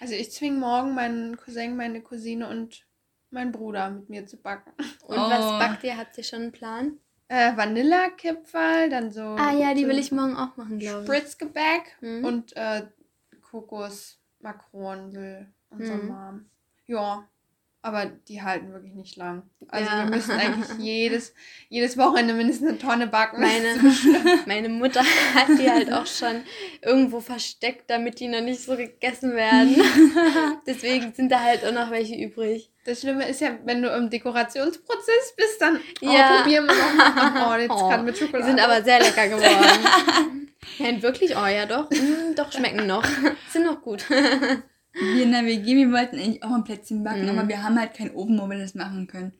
[0.00, 2.86] Also ich zwinge morgen meinen Cousin, meine Cousine und
[3.30, 4.70] meinen Bruder mit mir zu backen.
[5.04, 5.28] Und Oh.
[5.28, 5.96] was backt ihr?
[5.96, 6.98] Habt ihr schon einen Plan?
[7.26, 9.20] Äh, Vanillekipferl, dann so.
[9.22, 11.06] Ah ja, die so will ich morgen auch machen, glaube ich.
[11.08, 12.24] Spritzgebäck Mhm.
[12.24, 12.86] und äh,
[13.50, 16.06] Kokosmakronen will unsere Mhm.
[16.06, 16.50] Mom.
[16.88, 17.28] Ja,
[17.80, 19.42] aber die halten wirklich nicht lang.
[19.68, 20.04] Also Ja.
[20.04, 21.32] wir müssen eigentlich jedes,
[21.68, 23.40] jedes Wochenende mindestens eine Tonne backen.
[23.40, 23.76] Meine,
[24.46, 25.02] meine Mutter
[25.34, 26.42] hat die halt auch schon
[26.82, 29.80] irgendwo versteckt, damit die noch nicht so gegessen werden.
[30.66, 32.70] Deswegen sind da halt auch noch welche übrig.
[32.84, 36.38] Das Schlimme ist ja, wenn du im Dekorationsprozess bist, dann oh, Ja.
[36.40, 37.54] probieren wir noch mal.
[37.56, 38.46] Oh, jetzt Oh, gerade mit Die Schokolade.
[38.48, 39.86] sind aber sehr lecker geworden.
[40.78, 41.36] ja, wirklich?
[41.36, 41.88] Oh ja, doch.
[41.90, 43.04] Mm, doch, schmecken noch.
[43.50, 44.04] Sind noch gut.
[44.92, 47.38] Wir in der WG, wir wollten eigentlich auch ein Plätzchen backen, Mhm.
[47.38, 49.32] aber wir haben halt keinen Ofen, wo wir das machen können.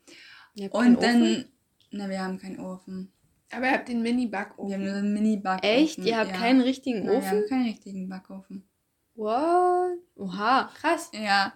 [0.71, 1.45] Und dann, Ofen?
[1.91, 3.13] na, wir haben keinen Ofen.
[3.51, 4.83] aber ihr habt den Wir haben Mini-Backofen.
[4.83, 5.69] nur so einen Mini-Backofen.
[5.69, 5.99] Echt?
[5.99, 6.37] Ihr habt ja.
[6.37, 7.49] keinen richtigen Nein, Wir haben Ofen?
[7.49, 8.69] keinen richtigen Backofen.
[9.15, 9.99] What?
[10.17, 11.11] Oha, krass.
[11.13, 11.53] Ja,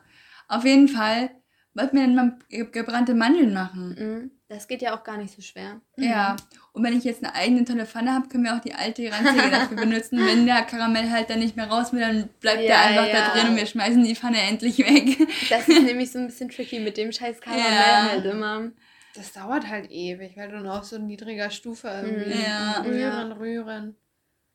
[0.49, 1.31] auf jeden Fall
[1.75, 3.97] wollten wir dann mal ge- gebrannte Mandeln machen.
[3.99, 4.31] Mhm.
[4.49, 5.81] Das geht ja auch gar nicht so schwer.
[5.97, 6.37] Ja,
[6.73, 9.51] und wenn ich jetzt eine eigene tolle Pfanne habe, können wir auch die alte ranzige
[9.51, 10.19] dafür benutzen.
[10.27, 13.29] Wenn der Karamell halt dann nicht mehr raus will, dann bleibt Ja, der einfach ja.
[13.29, 15.27] da drin und wir schmeißen die Pfanne endlich weg.
[15.49, 18.09] Das ist nämlich so ein bisschen tricky mit dem scheiß Karamell Ja.
[18.11, 18.71] halt immer.
[19.15, 22.43] Das dauert halt ewig, weil du noch auf so niedriger Stufe irgendwie Mhm.
[22.43, 22.83] Ja.
[22.83, 23.97] rühren, rühren.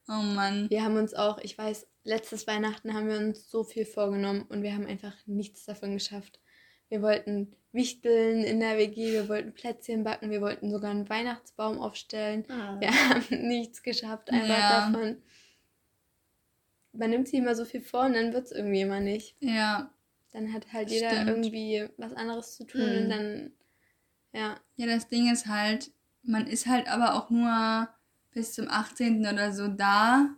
[0.08, 0.70] Oh Mann.
[0.70, 4.62] Wir haben uns auch, ich weiß, letztes Weihnachten haben wir uns so viel vorgenommen und
[4.64, 6.40] wir haben einfach nichts davon geschafft.
[6.90, 11.80] Wir wollten Wichteln in der WG, wir wollten Plätzchen backen, wir wollten sogar einen Weihnachtsbaum
[11.80, 12.46] aufstellen.
[12.50, 12.80] Oh.
[12.80, 14.90] Wir haben nichts geschafft, einfach Ja.
[14.92, 15.18] davon.
[16.94, 19.36] Man nimmt sich immer so viel vor und dann wird es irgendwie immer nicht.
[19.40, 19.92] Ja.
[20.32, 21.30] Dann hat halt jeder stimmt.
[21.30, 22.98] irgendwie was anderes zu tun Mhm.
[23.04, 23.52] und dann,
[24.34, 24.60] ja.
[24.78, 25.92] Ja, das Ding ist halt,
[26.24, 27.90] man ist halt aber auch nur
[28.32, 29.22] bis zum 18.
[29.28, 30.30] oder so da.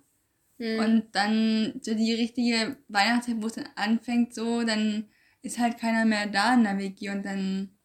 [0.57, 0.79] Hm.
[0.79, 5.07] Und dann so die richtige Weihnachtszeit, wo es dann anfängt, so, dann
[5.41, 7.77] ist halt keiner mehr da in der WG und dann.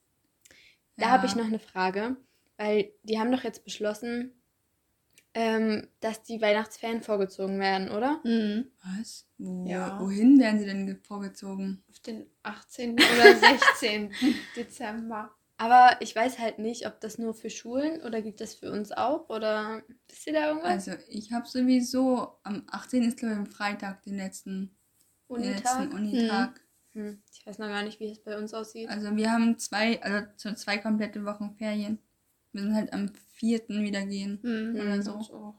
[0.97, 2.17] Da habe ich noch eine Frage,
[2.57, 4.33] weil die haben doch jetzt beschlossen,
[5.37, 8.21] ähm, dass die Weihnachtsferien vorgezogen werden, oder?
[8.25, 8.71] Mhm.
[8.85, 9.27] Was?
[9.39, 9.99] Wo, Ja.
[10.01, 11.83] Wohin werden sie denn ge- vorgezogen?
[11.91, 12.93] Auf den 18.
[12.95, 14.13] oder 16.
[14.57, 15.33] Dezember.
[15.57, 18.93] Aber ich weiß halt nicht, ob das nur für Schulen oder gibt das für uns
[18.93, 20.89] auch oder wisst ihr da irgendwas?
[20.89, 23.03] Also ich habe sowieso, am 18.
[23.03, 24.77] ist glaube ich am Freitag den letzten,
[25.29, 25.81] den Unitag?
[25.81, 26.61] letzten Unitag.
[26.95, 28.89] Hm, ich weiß noch gar nicht, wie es bei uns aussieht.
[28.89, 31.99] Also wir haben zwei, also so zwei komplette Wochen Ferien.
[32.53, 33.69] Wir müssen halt am 4.
[33.69, 34.39] wieder gehen.
[34.43, 34.81] Mhm.
[34.81, 35.19] Oder so.
[35.19, 35.55] Das auch.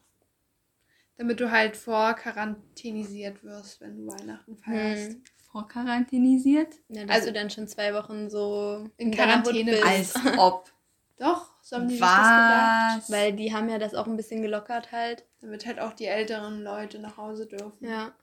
[1.17, 5.11] Damit du halt vorquarantinisiert wirst, wenn du Weihnachten feierst.
[5.13, 5.23] Hm.
[5.51, 6.75] Vorquarantinisiert?
[6.89, 9.85] Ja, dass Also- du dann schon zwei Wochen so In Quarantäne bist.
[10.25, 10.71] Als ob.
[11.17, 12.97] Doch, so haben die sich das gedacht.
[12.97, 13.09] Was?
[13.11, 15.25] Weil die haben ja das auch ein bisschen gelockert halt.
[15.39, 17.85] Damit halt auch die älteren Leute nach Hause dürfen.
[17.87, 18.13] Ja.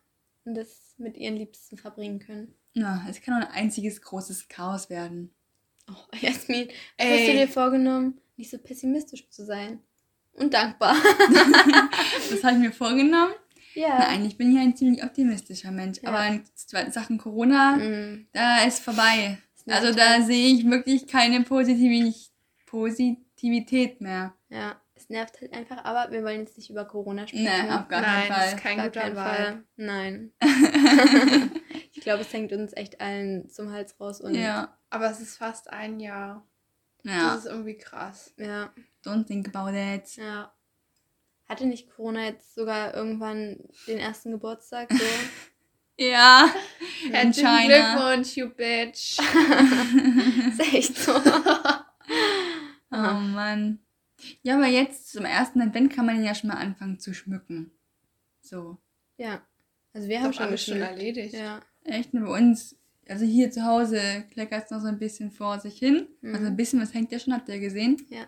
[0.45, 2.55] Und das mit ihren Liebsten verbringen können.
[2.75, 5.31] Na, es kann nur ein einziges großes Chaos werden.
[5.91, 7.19] Oh, Jasmin, Ey.
[7.19, 9.81] hast du dir vorgenommen, nicht so pessimistisch zu sein?
[10.35, 10.97] Und dankbar.
[12.31, 13.35] Das habe ich mir vorgenommen.
[13.75, 13.97] ja.
[13.99, 15.99] Na, eigentlich bin ich ein ziemlich optimistischer Mensch.
[16.03, 16.09] Ja.
[16.09, 19.39] Aber in Sachen Corona, Mm, da ist vorbei.
[19.55, 22.15] ist Also da sehe ich wirklich keine Positiv
[22.65, 24.35] Positivität mehr.
[24.49, 24.81] Ja,
[25.13, 27.45] nervt halt einfach, aber wir wollen jetzt nicht über Corona sprechen.
[27.45, 28.49] Nee, auf gar Nein, keinen das Fall.
[28.55, 29.23] ist kein Gar guter keinen Vibe.
[29.25, 29.65] Fall.
[29.77, 30.33] Nein.
[31.93, 34.77] ich glaube, es hängt uns echt allen zum Hals raus und Ja.
[34.91, 36.45] Aber es ist fast ein Jahr.
[37.05, 37.35] Ja.
[37.35, 38.35] Das ist irgendwie krass.
[38.37, 38.73] ja,
[39.05, 40.17] Don't think about it.
[40.17, 40.53] ja.
[41.49, 44.91] Hatte nicht Corona jetzt sogar irgendwann den ersten Geburtstag?
[44.93, 44.99] So?
[45.99, 46.51] Ja.
[47.05, 47.95] In Herzlichen China.
[47.95, 49.19] Glückwunsch, you bitch.
[50.49, 51.13] ist echt so.
[52.91, 53.79] Oh Mann.
[54.43, 57.71] Ja, aber jetzt zum ersten Advent kann man ihn ja schon mal anfangen zu schmücken.
[58.41, 58.79] So.
[59.17, 59.43] ja.
[59.95, 61.35] Also wir haben schon alles schon erledigt.
[61.35, 61.61] Ja.
[61.85, 62.77] Echt, nur bei uns,
[63.09, 66.07] also hier zu Hause kleckert es noch so ein bisschen vor sich hin.
[66.23, 66.35] Mhm.
[66.35, 68.01] Also ein bisschen, was hängt ja schon, habt ihr gesehen.
[68.09, 68.27] Ja.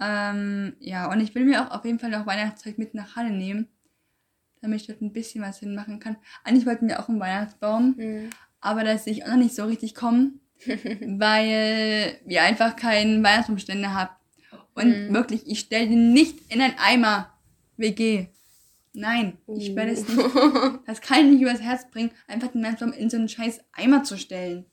[0.00, 3.30] Ähm, ja, und ich will mir auch auf jeden Fall noch Weihnachtszeug mit nach Halle
[3.30, 3.68] nehmen,
[4.62, 6.16] damit ich dort ein bisschen was hinmachen kann.
[6.44, 8.30] Eigentlich wollten wir auch einen Weihnachtsbaum, Mhm.
[8.60, 13.94] aber das sehe ich auch noch nicht so richtig kommen, weil wir einfach keinen Weihnachtsbaumständer
[13.94, 14.10] haben.
[14.80, 15.14] Und Mhm.
[15.14, 17.32] wirklich, ich stelle den nicht in einen Eimer
[17.76, 18.28] WG.
[18.92, 20.18] Nein, ich werde es nicht.
[20.86, 24.02] Das kann ich nicht übers Herz bringen, einfach den Weihnachtsbaum in so einen scheiß Eimer
[24.02, 24.66] zu stellen.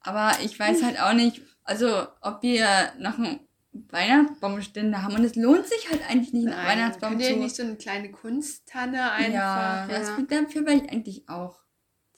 [0.00, 3.40] Aber ich weiß halt auch nicht, also ob wir noch einen
[3.72, 5.14] Weihnachtsbaumständer haben.
[5.14, 7.30] Und es lohnt sich halt eigentlich nicht, einen Nein, Weihnachtsbaum könnt zu...
[7.30, 9.88] ihr nicht so eine kleine Kunsttanne ja, einfach.
[9.88, 10.18] das ja.
[10.28, 11.60] dafür wäre ich eigentlich auch.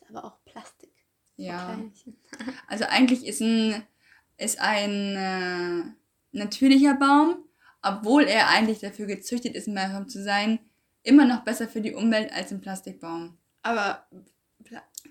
[0.01, 0.90] Ist aber auch Plastik.
[1.37, 1.79] Ja.
[2.66, 3.83] Also eigentlich ist ein,
[4.37, 5.92] ist ein äh,
[6.33, 7.44] natürlicher Baum,
[7.83, 10.59] obwohl er eigentlich dafür gezüchtet ist, ein Weihnachtsbaum zu sein,
[11.03, 13.38] immer noch besser für die Umwelt als ein Plastikbaum.
[13.62, 14.07] Aber,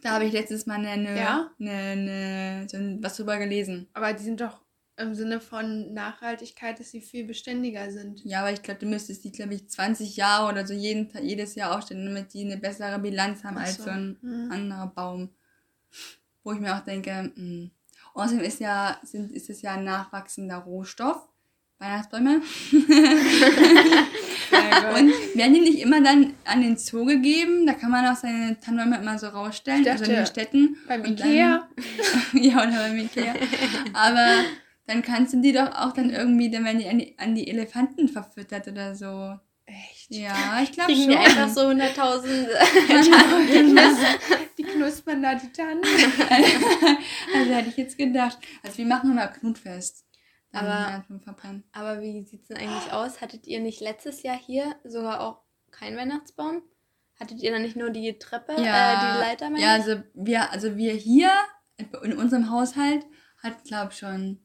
[0.01, 1.51] Da habe ich letztes Mal eine, Ja?
[1.59, 3.87] eine, eine, so was drüber gelesen.
[3.93, 4.61] aber die sind doch
[4.97, 8.23] im Sinne von Nachhaltigkeit, dass sie viel beständiger sind.
[8.25, 11.55] Ja, aber ich glaube, du müsstest die, glaube ich, 20 Jahre oder so jeden, jedes
[11.55, 13.83] Jahr aufstellen, damit die eine bessere Bilanz haben Ach als so.
[13.85, 14.51] so ein Hm.
[14.51, 15.29] anderer Baum.
[16.43, 17.69] Wo ich mir auch denke, mh.
[18.13, 21.27] Außerdem ist ja, sind, ist es ja ein nachwachsender Rohstoff.
[21.79, 22.41] Weihnachtsbäume.
[24.95, 27.65] Und werden die nicht immer dann an den Zoo gegeben?
[27.65, 30.77] Da kann man auch seine Tannenbäume immer so rausstellen, Ich also in den dachte, Städten.
[30.87, 31.67] Beim Ikea?
[32.33, 33.33] ja, oder beim Ikea.
[33.93, 34.45] Aber
[34.87, 37.47] dann kannst du die doch auch dann irgendwie, dann werden die an die, an die
[37.47, 39.39] Elefanten verfüttert oder so.
[40.09, 41.09] Ja, ich glaube schon.
[41.09, 42.47] wir einfach so 100.000
[44.57, 45.81] Die knuspern da die Tannen.
[47.35, 48.37] also hätte ich jetzt gedacht.
[48.61, 50.05] Also wir machen immer Knutfest.
[50.51, 51.03] Aber-.
[51.71, 53.21] Aber wie sieht's denn eigentlich aus?
[53.21, 56.61] Hattet ihr nicht letztes Jahr hier sogar auch keinen Weihnachtsbaum?
[57.19, 59.65] Hattet ihr dann nicht nur die Treppe, äh, die Leiter, ja, ich?
[59.65, 61.31] also wir, also wir hier
[62.03, 63.05] in unserem Haushalt
[63.41, 64.39] hat, glaube schon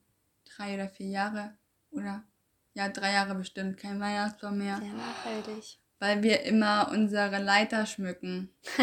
[0.44, 1.57] drei oder vier Jahre
[1.90, 2.25] oder
[2.74, 5.78] ja, drei Jahre bestimmt kein Weihnachtsbaum mehr, Sehr nachhaltig.
[5.98, 8.54] weil wir immer unsere Leiter schmücken.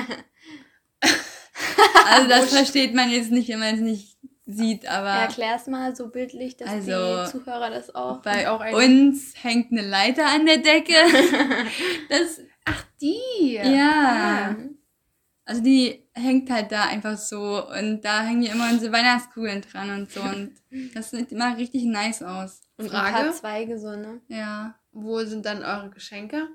[2.06, 6.10] also das versteht man jetzt nicht, wenn man es nicht sieht, aber Erklär's mal so
[6.10, 8.22] bildlich, dass Also, die Zuhörer das auch.
[8.22, 10.94] bei auch uns hängt eine Leiter an der Decke.
[12.10, 12.42] das,
[13.02, 13.56] Die!
[13.56, 14.52] ja.
[14.52, 14.56] Ah.
[15.48, 19.92] Also die hängt halt da einfach so und da hängen wir immer unsere Weihnachtskugeln dran
[19.92, 20.52] und so und
[20.96, 22.62] das sieht immer richtig nice aus.
[22.78, 23.16] Und Frage?
[23.16, 24.22] ein paar Zweige so, ne?
[24.28, 24.76] Ja.
[24.92, 26.48] Wo sind dann eure Geschenke?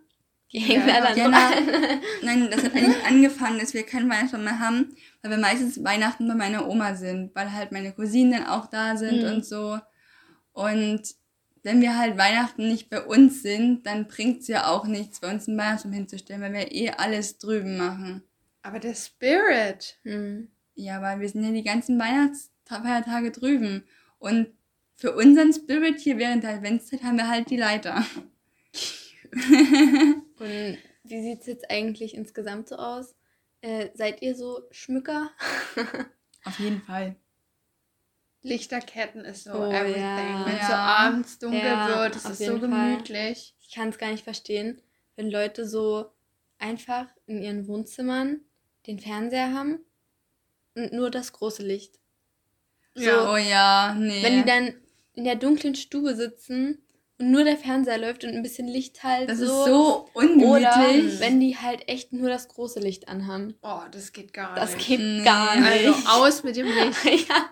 [0.52, 2.00] Die hängen Ja, da dann ja, so na- an.
[2.22, 6.26] Nein, das hat eigentlich angefangen, dass wir keinen Weihnachtsbaum mehr haben, weil wir meistens Weihnachten
[6.26, 9.28] bei meiner Oma sind, weil halt meine Cousinen dann auch da sind Mhm.
[9.34, 9.78] und so.
[10.52, 11.02] Und
[11.62, 15.46] wenn wir halt Weihnachten nicht bei uns sind, dann bringt's ja auch nichts, bei uns
[15.46, 18.22] einen Weihnachtsbaum hinzustellen, weil wir eh alles drüben machen.
[18.62, 19.98] Aber der Spirit.
[20.02, 20.50] Hm.
[20.74, 23.84] Ja, weil wir sind ja die ganzen Weihnachtsfeiertage drüben.
[24.18, 24.48] Und
[24.96, 28.04] für unseren Spirit hier während der Adventszeit haben wir halt die Leiter.
[30.38, 33.14] Und wie sieht es jetzt eigentlich insgesamt so aus?
[33.62, 35.30] Äh, seid ihr so Schmücker?
[36.44, 37.16] Auf jeden Fall.
[38.42, 40.00] Lichterketten ist so Oh, everything.
[40.02, 40.46] ja.
[40.46, 40.86] Wenn es so Ja.
[40.96, 42.90] abends dunkel Ja, wird, ist es so jeden Fall.
[42.92, 43.54] gemütlich.
[43.60, 44.80] Ich kann es gar nicht verstehen,
[45.16, 46.10] wenn Leute so
[46.58, 48.40] einfach in ihren Wohnzimmern
[48.90, 49.78] den Fernseher haben
[50.74, 51.98] und nur das große Licht.
[52.96, 53.32] Ja.
[53.32, 54.22] Oh ja, nee.
[54.22, 54.74] Wenn die dann
[55.14, 56.78] in der dunklen Stube sitzen
[57.18, 59.44] und nur der Fernseher läuft und ein bisschen Licht halt das so.
[59.44, 61.20] ist so Oder ungemütlich.
[61.20, 63.54] wenn die halt echt nur das große Licht anhaben.
[63.62, 64.88] Oh, das geht gar Das nicht.
[64.88, 65.22] geht Nee.
[65.24, 65.86] gar nicht.
[65.86, 66.66] Also aus mit dem
[67.04, 67.28] Licht.
[67.28, 67.50] ja.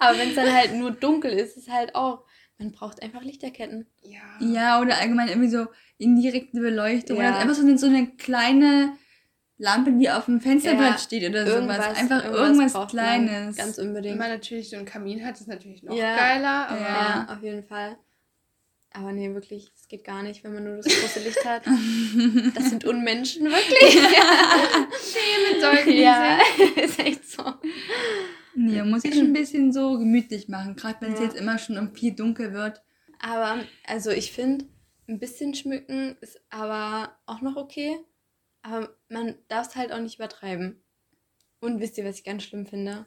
[0.00, 2.24] Aber wenn es dann halt nur dunkel ist, ist halt auch.
[2.58, 3.86] Man braucht einfach Lichterketten.
[4.02, 4.20] Ja.
[4.40, 5.66] Ja, oder allgemein irgendwie so
[5.98, 7.16] indirekte Beleuchtung.
[7.18, 7.30] Ja.
[7.30, 8.92] Oder einfach so eine, so eine kleine
[9.58, 11.98] Lampe, die auf dem Fensterbrett Ja, steht oder Irgendwas, sowas.
[11.98, 13.56] Einfach irgendwas, braucht Kleines.
[13.56, 14.18] Ganz Wenn unbedingt.
[14.18, 16.16] man natürlich so einen Kamin hat, ist natürlich noch Ja.
[16.16, 16.68] geiler.
[16.68, 17.96] Aber Ja, auf jeden Fall.
[18.94, 21.62] Aber nee, wirklich, es geht gar nicht, wenn man nur das große Licht hat.
[22.54, 23.94] Das sind Unmenschen, wirklich.
[25.52, 26.38] mit solchen ja,
[26.76, 27.42] ist echt so.
[28.54, 30.76] nee, man muss sich schon ein bisschen so gemütlich machen.
[30.76, 31.24] Gerade wenn es Ja.
[31.26, 32.82] jetzt immer schon um viel dunkel wird.
[33.20, 34.66] Aber, also ich finde,
[35.08, 37.96] ein bisschen schmücken ist aber auch noch okay.
[38.62, 40.82] Aber man darf es halt auch nicht übertreiben.
[41.60, 43.06] Und wisst ihr, was ich ganz schlimm finde?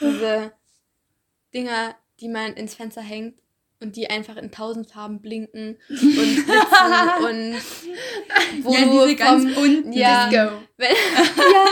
[0.00, 0.52] Diese
[1.52, 3.40] Dinger, die man ins Fenster hängt
[3.80, 9.44] und die einfach in tausend Farben blinken und blitzen und wo ja, du diese ganz
[9.44, 9.92] vom, bunten.
[9.92, 10.28] Ja.
[10.28, 10.62] Disco.
[10.76, 10.90] wenn,
[11.36, 11.66] ja,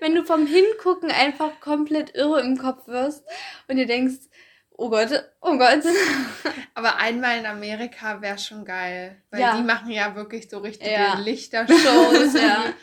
[0.00, 3.24] wenn du vom Hingucken einfach komplett irre im Kopf wirst
[3.68, 4.28] und dir denkst,
[4.76, 5.08] oh Gott,
[5.40, 5.82] oh Gott.
[6.74, 9.16] Aber einmal in Amerika wäre schon geil.
[9.30, 9.56] Weil Ja.
[9.56, 11.18] die machen ja wirklich so richtige Ja.
[11.18, 12.34] Lichtershows.
[12.34, 12.64] Ja.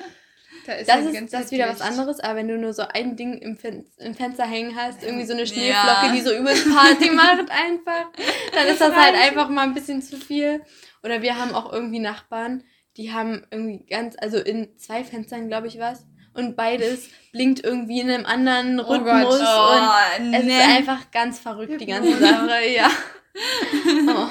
[0.65, 3.17] Da ist Das ja ist, das wieder was anderes, aber wenn du nur so ein
[3.17, 5.47] Ding im, Fen im Fenster hängen hast, irgendwie so eine Ja.
[5.47, 8.06] Schneeflocke, die so übelst Party macht einfach,
[8.53, 10.62] dann ist das halt einfach mal ein bisschen zu viel.
[11.03, 12.63] Oder wir haben auch irgendwie Nachbarn,
[12.95, 16.06] die haben irgendwie ganz, also in zwei Fenstern, glaube ich, was.
[16.36, 19.06] Und beides blinkt irgendwie in einem anderen Oh Gott.
[19.06, 19.39] Rhythmus.
[19.39, 19.91] und Oh,
[20.34, 20.58] es nee.
[20.58, 22.89] ist einfach ganz verrückt, die ganze Sache, ja.
[24.08, 24.28] Oh.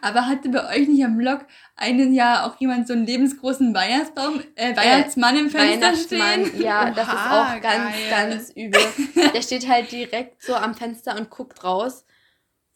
[0.00, 1.40] Aber hatte bei euch nicht am Blog
[1.76, 6.62] einen Jahr auch jemand so einen lebensgroßen Weihnachtsbaum, äh, Weihnachtsmann im Fenster Weihnachtsmann, stehen?
[6.62, 8.10] ja, das ist Oha, auch ganz, geil.
[8.10, 8.80] ganz übel.
[9.34, 12.06] Der steht halt direkt so am Fenster und guckt raus.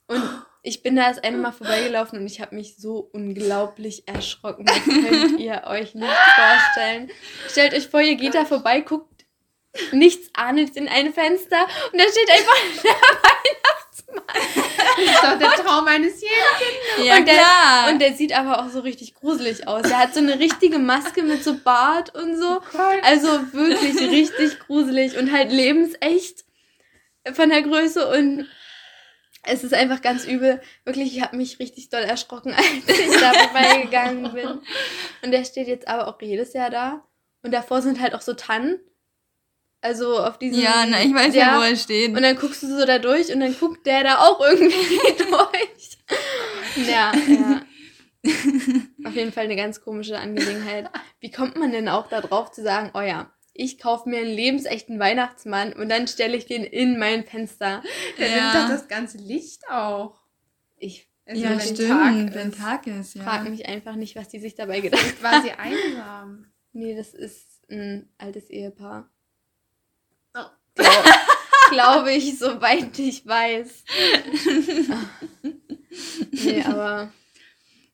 [0.09, 0.23] Und
[0.67, 4.65] ich bin da das eine Mal vorbeigelaufen und ich habe mich so unglaublich erschrocken.
[4.67, 7.09] Das könnt ihr euch nicht vorstellen.
[7.49, 9.25] Stellt euch vor, ihr geht da vorbei, guckt
[9.93, 12.57] nichts ahnend in ein Fenster und da steht einfach
[14.97, 17.07] Das ist doch der Traum eines jeden.
[17.07, 17.91] Ja, und, der, klar.
[17.91, 19.83] und der sieht aber auch so richtig gruselig aus.
[19.83, 22.61] Der hat so eine richtige Maske mit so Bart und so.
[23.03, 26.45] Also wirklich richtig gruselig und halt lebensecht
[27.35, 28.49] von der Größe und
[29.47, 30.61] es ist einfach ganz übel.
[30.85, 34.61] Wirklich, ich habe mich richtig doll erschrocken, als ich da vorbeigegangen bin.
[35.23, 37.05] Und der steht jetzt aber auch jedes Jahr da.
[37.43, 38.81] Und davor sind halt auch so Tannen.
[39.81, 40.61] Also auf diesen.
[40.61, 42.09] ja, na, ich weiß ja, wo er steht.
[42.17, 44.73] Und dann guckst du so da durch und dann guckt der da auch irgendwie
[45.19, 46.89] durch.
[46.89, 47.63] Ja, ja.
[49.05, 50.91] Auf jeden Fall eine ganz komische Angelegenheit.
[51.21, 54.31] Wie kommt man denn auch da drauf zu sagen, oh ja, ich kaufe mir einen
[54.31, 57.83] lebensechten Weihnachtsmann und dann stelle ich den in mein Fenster.
[58.19, 58.37] Der Ja.
[58.53, 60.21] nimmt doch das ganze Licht auch.
[60.79, 63.23] Ich Also ja, wenn stimmt, Tag wenn ist, Tag ist, ja.
[63.25, 65.43] frage mich einfach nicht, was die sich dabei gedacht haben.
[65.43, 66.47] sie einsam.
[66.73, 69.11] Nee, das ist ein altes Ehepaar.
[70.35, 70.45] Oh.
[70.75, 71.05] Glaub,
[71.71, 73.85] glaube ich, soweit ich weiß.
[76.31, 77.13] nee, aber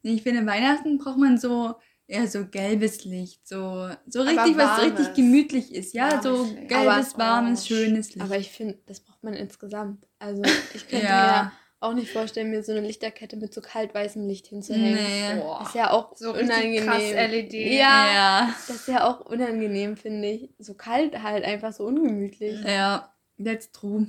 [0.02, 1.76] Ich finde, Weihnachten braucht man so
[2.12, 5.94] eher so gelbes Licht, so, so richtig, was richtig gemütlich ist.
[5.94, 6.68] Ja, Warmes so Licht.
[6.68, 8.20] gelbes, Aber- warmes, oh, schönes Licht.
[8.20, 10.06] Aber ich finde, das braucht man insgesamt.
[10.18, 10.42] Also
[10.74, 11.44] ich könnte Ja.
[11.44, 14.94] mir auch nicht vorstellen, mir so eine Lichterkette mit so kaltweißem Licht hinzuhängen.
[14.94, 15.40] nee.
[15.40, 15.58] Boah.
[15.60, 16.84] Das ist ja auch So unangenehm.
[16.84, 17.52] krass LED.
[17.54, 18.54] Ja, Ja.
[18.68, 20.50] das ist ja auch unangenehm, finde ich.
[20.58, 22.60] So kalt halt, einfach so ungemütlich.
[22.64, 24.06] Ja, that's true.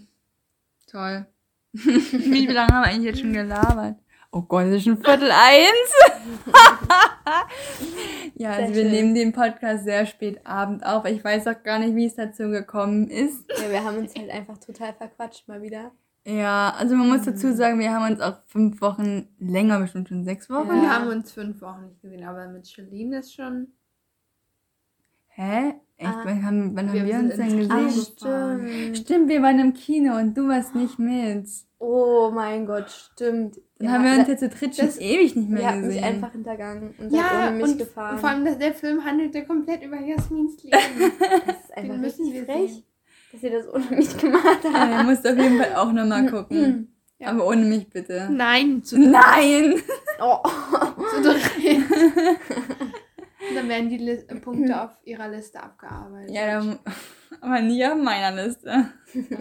[0.88, 1.26] Toll.
[1.74, 3.95] Wie lange haben wir eigentlich jetzt schon gelabert?
[4.36, 5.93] Oh Gott, es ist schon Viertel eins.
[8.36, 11.05] ja, also wir nehmen den Podcast sehr spät Abend auf.
[11.05, 13.45] Ich weiß auch gar nicht, wie es dazu gekommen ist.
[13.61, 15.91] Ja, wir haben uns halt einfach total verquatscht mal wieder.
[16.25, 20.23] Ja, also man muss dazu sagen, wir haben uns auch fünf Wochen länger, bestimmt schon
[20.25, 20.67] sechs Wochen.
[20.69, 20.89] Wir Ja.
[20.95, 23.67] haben uns fünf Wochen nicht gesehen, aber mit Charlene ist schon.
[25.36, 25.73] Hä?
[25.97, 26.09] Echt?
[26.09, 26.21] Ah.
[26.25, 27.69] wann haben, wann haben Wir wir uns denn gesehen?
[27.69, 27.89] Gefahren.
[28.89, 28.97] stimmt.
[28.97, 31.47] Stimmt, wir waren im Kino und du warst nicht mit.
[31.79, 33.57] Oh mein Gott, stimmt.
[33.77, 36.03] Dann Ja, haben wir uns jetzt zu dritt schon ewig nicht mehr mich gesehen.
[36.03, 38.17] einfach hintergangen und Ja, ohne mich und gefahren.
[38.19, 40.71] vor allem, dass der Film handelte komplett über Jasmins Leben.
[41.19, 42.84] das ist einfach Den müssen wir frech, sehen.
[43.34, 44.91] dass ihr das ohne mich gemacht ja, habt.
[44.99, 46.89] ihr müsst auf jeden Fall auch nochmal gucken.
[47.19, 47.29] Ja.
[47.29, 48.27] Aber ohne mich bitte.
[48.31, 49.75] Nein, zu, Nein!
[50.21, 50.38] Oh.
[51.15, 51.39] zu dritt.
[53.56, 56.32] werden die Lis Punkte auf ihrer Liste abgearbeitet.
[56.32, 56.80] Ja, dann,
[57.41, 58.89] aber nie auf meiner Liste.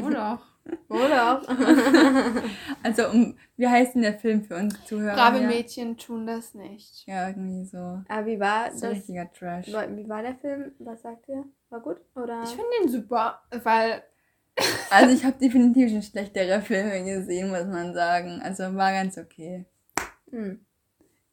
[0.03, 0.41] Oh doch.
[0.89, 1.43] Oder?
[2.85, 5.15] Also, um, wie heißt denn der Film für uns Zuhörer?
[5.15, 5.49] Brave Ja.
[5.49, 7.07] Mädchen tun das nicht.
[7.07, 8.01] Ja, irgendwie so.
[8.09, 8.97] Aber wie war So das?
[8.97, 9.67] richtiger Trash.
[9.69, 10.73] Wie war der Film?
[10.81, 11.45] Was sagt ihr?
[11.71, 11.97] War gut?
[12.15, 12.43] Oder?
[12.45, 14.03] Ich finde den super, weil
[14.91, 18.41] Also, ich habe definitiv schon schlechtere Filme gesehen, muss man sagen.
[18.43, 19.65] Also, war ganz okay.
[20.31, 20.65] Hm.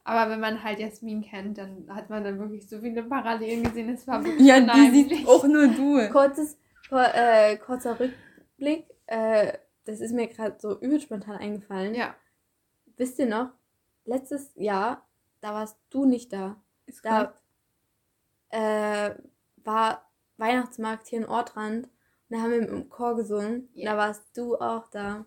[0.09, 3.89] Aber wenn man halt Jasmin kennt, dann hat man dann wirklich so viele Parallelen gesehen.
[3.89, 6.09] Es war wirklich Ja, die siehst auch nur du.
[6.09, 6.57] Kurzes,
[6.89, 8.85] kur äh, kurzer Rückblick.
[9.05, 9.53] Äh,
[9.85, 11.95] das ist mir gerade so übel spontan eingefallen.
[11.95, 12.15] Ja,
[12.99, 13.51] Wisst ihr noch?
[14.03, 15.07] Letztes Jahr,
[15.39, 16.61] da warst du nicht da.
[16.85, 17.33] Ist Da
[18.49, 19.15] äh,
[19.63, 21.85] war Weihnachtsmarkt hier in Ortrand.
[21.85, 21.91] Und
[22.37, 23.69] da haben wir im Chor gesungen.
[23.73, 23.91] Ja.
[23.91, 25.25] Da warst du auch da.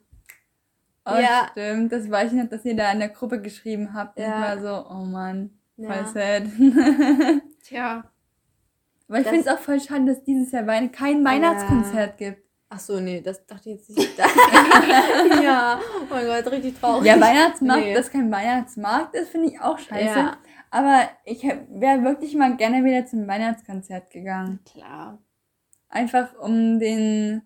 [1.04, 1.48] Oh, Ja.
[1.52, 1.92] stimmt.
[1.92, 4.18] Das weiß ich noch, dass ihr da in der Gruppe geschrieben habt.
[4.18, 4.26] Ja.
[4.26, 6.04] ich war so, oh Mann, voll Ja.
[6.06, 6.42] sad.
[7.64, 8.04] tja.
[9.08, 12.42] Aber ich finde es auch voll schade, dass dieses Jahr kein Weihnachtskonzert gibt.
[12.70, 14.16] Ach so, nee, das dachte ich jetzt nicht.
[15.42, 17.04] ja, oh mein Gott, richtig traurig.
[17.06, 17.92] Ja, Weihnachtsmarkt, Nee.
[17.94, 20.18] dass kein Weihnachtsmarkt ist, finde ich auch scheiße.
[20.18, 20.36] Ja.
[20.70, 24.60] Aber ich wäre wirklich mal gerne wieder zum Weihnachtskonzert gegangen.
[24.64, 25.18] Klar.
[25.90, 27.42] Einfach um den,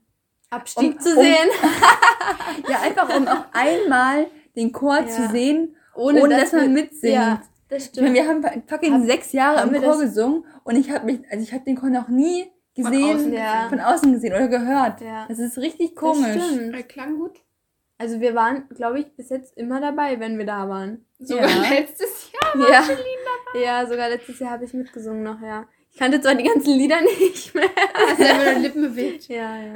[0.51, 1.49] Abstieg Um- zu um- sehen.
[2.69, 5.07] ja, einfach um auch einmal den Chor Ja.
[5.07, 7.15] zu sehen, ohne, dass, man wir- mitsingt.
[7.15, 8.15] Ja, das Ich meine, stimmt.
[8.15, 11.43] wir haben fucking Hab- sechs Jahre im Chor das- gesungen und ich habe mich, also
[11.43, 12.45] ich habe den Chor noch nie
[12.75, 13.67] Von gesehen, außen Ja.
[13.69, 15.01] von außen gesehen oder gehört.
[15.01, 15.27] Ja.
[15.29, 16.43] Das ist richtig Das komisch.
[16.45, 16.75] stimmt.
[16.75, 17.41] Er klang gut.
[17.99, 21.07] Also wir waren, glaube ich, bis jetzt immer dabei, wenn wir da waren.
[21.19, 21.71] Sogar Ja.
[21.71, 22.71] letztes Jahr.
[22.71, 22.85] Ja.
[23.59, 25.67] ja, sogar letztes Jahr habe ich mitgesungen noch, ja.
[25.91, 27.71] Ich kannte zwar die ganzen Lieder nicht mehr.
[27.95, 29.29] Hast du nur Lippen bewegt.
[29.29, 29.73] Ja, ja.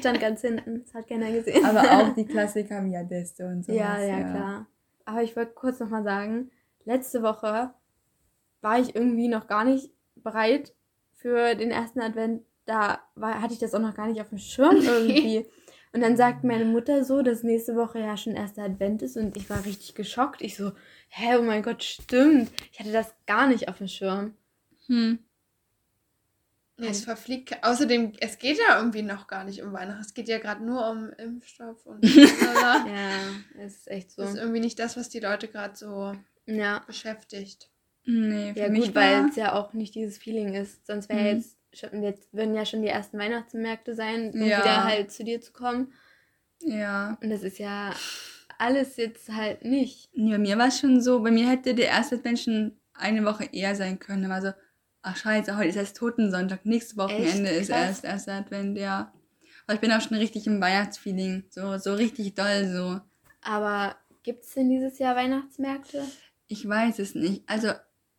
[0.00, 0.82] Ich stand ganz hinten.
[0.82, 1.62] Das hat keiner gesehen.
[1.62, 3.78] Aber auch die Klassiker wie Adesto und sowas.
[3.78, 4.66] ja, ja, klar.
[5.04, 6.50] Aber ich wollte kurz nochmal sagen,
[6.86, 7.74] letzte Woche
[8.62, 10.72] war ich irgendwie noch gar nicht bereit
[11.12, 12.42] für den ersten Advent.
[12.64, 15.46] Da war, hatte ich das auch noch gar nicht auf dem Schirm irgendwie.
[15.92, 19.36] Und dann sagt meine Mutter so, dass nächste Woche ja schon erster Advent ist und
[19.36, 20.40] ich war richtig geschockt.
[20.40, 20.72] Ich so,
[21.08, 22.50] hä, oh mein Gott, stimmt.
[22.72, 24.34] Ich hatte das gar nicht auf dem Schirm.
[24.86, 25.18] Hm.
[26.88, 27.62] Es verfliegt.
[27.62, 30.00] Außerdem, es geht ja irgendwie noch gar nicht um Weihnachten.
[30.00, 32.04] Es geht ja gerade nur um Impfstoff und.
[32.04, 32.84] Ja,
[33.58, 34.22] es ist echt so.
[34.22, 36.14] Das ist irgendwie nicht das, was die Leute gerade so
[36.46, 37.68] Ja, beschäftigt.
[38.04, 40.86] Nee, für ja mich gut, weil es ja auch nicht dieses Feeling ist.
[40.86, 41.26] Sonst wäre Mhm.
[41.26, 44.58] jetzt, schon, jetzt würden ja schon die ersten Weihnachtsmärkte sein, um Ja.
[44.58, 45.92] wieder halt zu dir zu kommen.
[46.62, 47.18] ja.
[47.22, 47.94] Und das ist ja
[48.58, 50.10] alles jetzt halt nicht.
[50.14, 53.24] Nee, bei mir war es schon so, bei mir hätte der erste Advent schon eine
[53.24, 54.24] Woche eher sein können.
[54.24, 54.52] Da war so,
[55.02, 57.62] ach scheiße, heute ist erst Totensonntag, nächstes Wochenende Echt?
[57.62, 59.12] ist erst erster Advent, ja.
[59.66, 63.00] Aber ich bin auch schon richtig im Weihnachtsfeeling, so, so richtig doll so.
[63.42, 66.04] Aber gibt es denn dieses Jahr Weihnachtsmärkte?
[66.48, 67.42] Ich weiß es nicht.
[67.46, 67.70] Also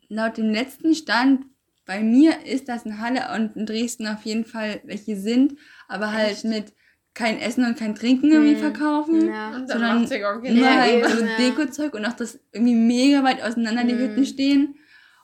[0.08, 1.46] laut dem letzten Stand
[1.86, 5.58] bei mir ist das in Halle und in Dresden auf jeden Fall welche sind,
[5.88, 6.46] aber halt Echt?
[6.46, 6.74] mit
[7.14, 8.60] kein Essen und kein Trinken irgendwie Hm.
[8.60, 9.28] verkaufen.
[9.28, 9.48] Ja.
[9.56, 11.26] Und dann Sondern Nur Ja, halt so.
[11.38, 14.00] Dekozeug und auch das irgendwie mega weit auseinander die Mhm.
[14.00, 14.76] Hütten stehen.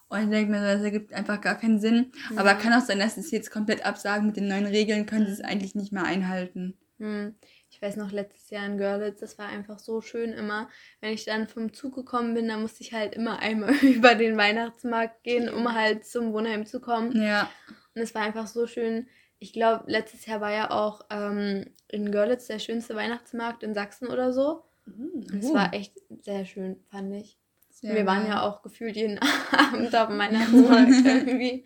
[0.10, 2.12] Und ich denke mir, das ergibt einfach gar keinen Sinn.
[2.38, 2.56] Aber Ja.
[2.56, 5.34] kann auch sein, dass sie es jetzt komplett absagen mit den neuen Regeln, können sie
[5.34, 6.78] es eigentlich nicht mehr einhalten.
[7.00, 7.36] Hm.
[7.70, 10.70] Ich weiß noch, letztes Jahr in Görlitz, das war einfach so schön immer.
[11.02, 14.38] Wenn ich dann vom Zug gekommen bin, dann musste ich halt immer einmal über den
[14.38, 17.12] Weihnachtsmarkt gehen, um halt zum Wohnheim zu kommen.
[17.22, 17.50] Ja.
[17.94, 19.08] Und es war einfach so schön.
[19.40, 24.08] Ich glaube, letztes Jahr war ja auch ähm, in Görlitz der schönste Weihnachtsmarkt in Sachsen
[24.08, 24.64] oder so.
[24.88, 25.54] Und es Oh.
[25.54, 27.38] war echt sehr schön, fand ich.
[27.80, 29.20] Sehr Wir waren ja auch gefühlt jeden
[29.52, 31.64] Abend auf dem Weihnachtsmarkt irgendwie.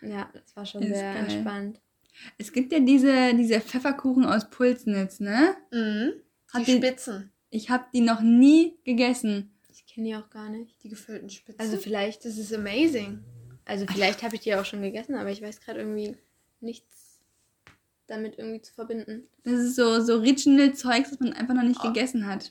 [0.00, 1.30] Ja, das war schon Ist sehr geil.
[1.30, 1.80] spannend.
[2.38, 5.54] Es gibt ja diese, diese Pfefferkuchen aus Pulsnitz, ne?
[5.70, 6.12] Mhm.
[6.58, 7.32] Die die- Spitzen.
[7.50, 9.54] Ich habe die noch nie gegessen.
[9.70, 10.82] Ich kenne die auch gar nicht.
[10.82, 11.60] Die gefüllten Spitzen.
[11.60, 13.22] Also vielleicht, das ist amazing.
[13.66, 16.16] also vielleicht habe ich die auch schon gegessen, aber ich weiß gerade irgendwie
[16.60, 17.20] nichts
[18.06, 19.28] damit irgendwie zu verbinden.
[19.44, 21.88] Das ist so, so original Zeugs, das man einfach noch nicht Oh.
[21.88, 22.50] gegessen hat.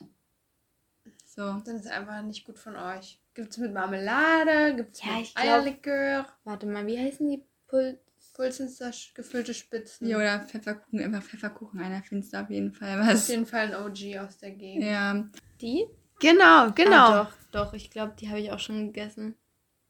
[1.34, 1.62] So.
[1.66, 3.18] Dann ist einfach nicht gut von euch.
[3.34, 7.98] Gibt's mit Marmelade, gibt's Ja, mit Eierlikör, Warte mal, wie heißen die Pul
[8.34, 10.08] Pulsenster gefüllte Spitzen.
[10.08, 13.28] Ja, oder Pfefferkuchen, einfach Pfefferkuchen, einer findest du auf jeden Fall Auf was.
[13.30, 14.84] jeden Fall ein OG aus der Gegend.
[14.84, 15.26] Ja.
[15.62, 15.86] Die?
[16.20, 16.96] Genau, genau.
[16.96, 19.36] Ah, doch, doch, ich glaube, die habe ich auch schon gegessen.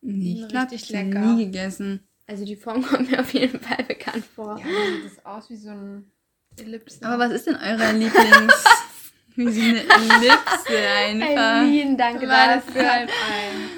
[0.01, 1.19] Nee, ich glaube, Richtig ich habe lecker.
[1.21, 2.07] nie gegessen.
[2.27, 4.59] Also die Form kommt mir auf jeden Fall bekannt vor.
[4.59, 6.11] Ja, sieht das aus wie so ein
[6.57, 7.03] Ellipse.
[7.05, 8.63] Aber was ist denn euer Lieblings...
[9.47, 11.63] Wie so eine Ellipse einfach.
[11.63, 12.91] Lieben Danke Meine dafür.
[12.91, 13.69] halt ein.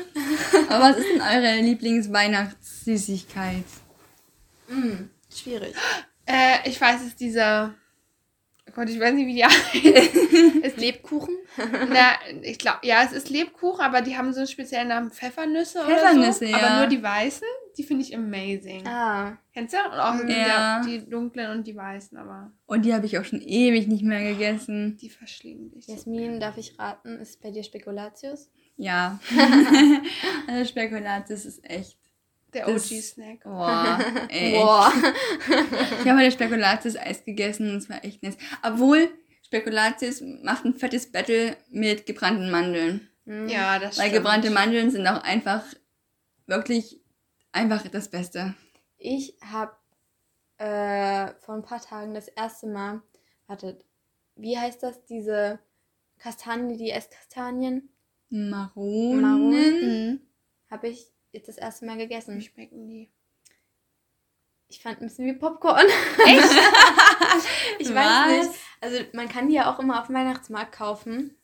[0.70, 3.64] Aber was ist denn eure Lieblingsweihnachtssüßigkeit?
[4.68, 5.74] Mm, schwierig.
[6.26, 7.74] Äh, ich weiß es, dieser
[8.76, 10.64] Gott, ich weiß nicht, wie die heißen.
[10.64, 11.36] Ist Lebkuchen?
[11.90, 15.84] Na, ich glaube, ja, es ist Lebkuchen, aber die haben so einen speziellen Namen Pfeffernüsse,
[15.86, 16.46] Pfeffernüsse, oder so.
[16.46, 16.58] ja.
[16.58, 17.48] Aber nur die weißen,
[17.78, 18.86] die finde ich amazing.
[18.88, 19.38] Ah.
[19.54, 19.78] Kennst du?
[19.78, 20.82] Und auch die, Ja.
[20.86, 24.24] die dunklen und die weißen, aber Und die habe ich auch schon ewig nicht mehr
[24.24, 24.98] gegessen.
[25.02, 25.88] die verschlingen dich.
[25.88, 28.50] Jasmin, darf ich raten, ist bei dir Spekulatius?
[28.78, 29.20] Ja.
[30.48, 31.98] also Spekulatius ist echt.
[32.54, 33.44] Der das- OG-Snack.
[33.44, 34.00] Boah,
[34.30, 34.52] ey.
[34.60, 34.92] Boah.
[36.04, 38.38] Ich habe heute Spekulatius-Eis gegessen und es war echt nice.
[38.62, 39.10] Obwohl,
[39.44, 43.08] Spekulatius macht ein fettes Battle mit gebrannten Mandeln.
[43.26, 43.48] Hm.
[43.48, 44.24] Ja, das Weil stimmt.
[44.24, 45.64] gebrannte Mandeln sind auch einfach
[46.46, 47.00] wirklich
[47.54, 48.54] einfach das Beste.
[48.98, 49.74] Ich habe
[50.58, 53.02] äh, vor ein paar Tagen das erste Mal,
[53.48, 53.86] wartet,
[54.36, 55.60] wie heißt das, diese
[56.20, 57.90] Kastanien, die Esskastanien,
[58.30, 59.22] Maronen.
[59.22, 59.82] Maronen.
[60.12, 60.22] Mhm.
[60.72, 62.42] habe ich jetzt das erste Mal Wie gegessen.
[62.42, 63.12] schmecken die?
[64.70, 65.86] Ich fand ein bisschen wie Popcorn.
[65.86, 66.52] Echt?
[67.80, 67.96] ich Was?
[67.96, 68.60] weiß nicht.
[68.82, 71.38] Also man kann die ja auch immer auf dem Weihnachtsmarkt kaufen.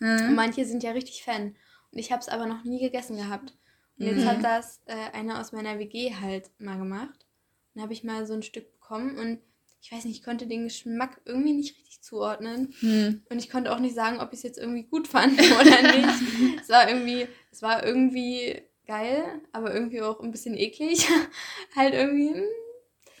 [0.00, 0.34] Und Hm?
[0.34, 1.56] manche sind ja richtig Fan.
[1.90, 3.56] Und ich habe es aber noch nie gegessen gehabt.
[3.98, 4.28] Und jetzt Mhm.
[4.28, 7.26] hat das äh, einer aus meiner WG halt mal gemacht.
[7.74, 9.38] Und habe ich mal so ein Stück bekommen und
[9.82, 12.74] ich weiß nicht, ich konnte den Geschmack irgendwie nicht richtig zuordnen.
[12.80, 13.22] Hm.
[13.28, 16.60] Und ich konnte auch nicht sagen, ob ich es jetzt irgendwie gut fand oder nicht.
[16.60, 21.06] es war irgendwie, es war irgendwie geil, aber irgendwie auch ein bisschen eklig.
[21.76, 22.44] halt irgendwie, hm,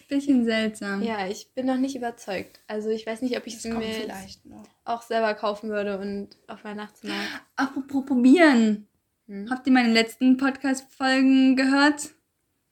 [0.08, 1.02] Bisschen seltsam.
[1.02, 2.60] ja, ich bin noch nicht überzeugt.
[2.68, 4.06] Also ich weiß nicht, ob ich es mir
[4.84, 7.42] auch selber kaufen würde und auf Weihnachtsmarkt.
[7.56, 8.86] Apropos probieren.
[9.26, 9.48] Hm.
[9.50, 12.10] Habt ihr meine letzten Podcast-Folgen gehört?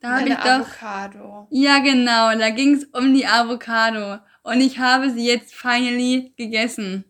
[0.01, 0.45] Da habe ich doch.
[0.45, 1.47] Avocado.
[1.51, 2.37] Ja, genau.
[2.39, 4.19] Da ging es um die Avocado.
[4.43, 7.05] Und ich habe sie jetzt finally gegessen.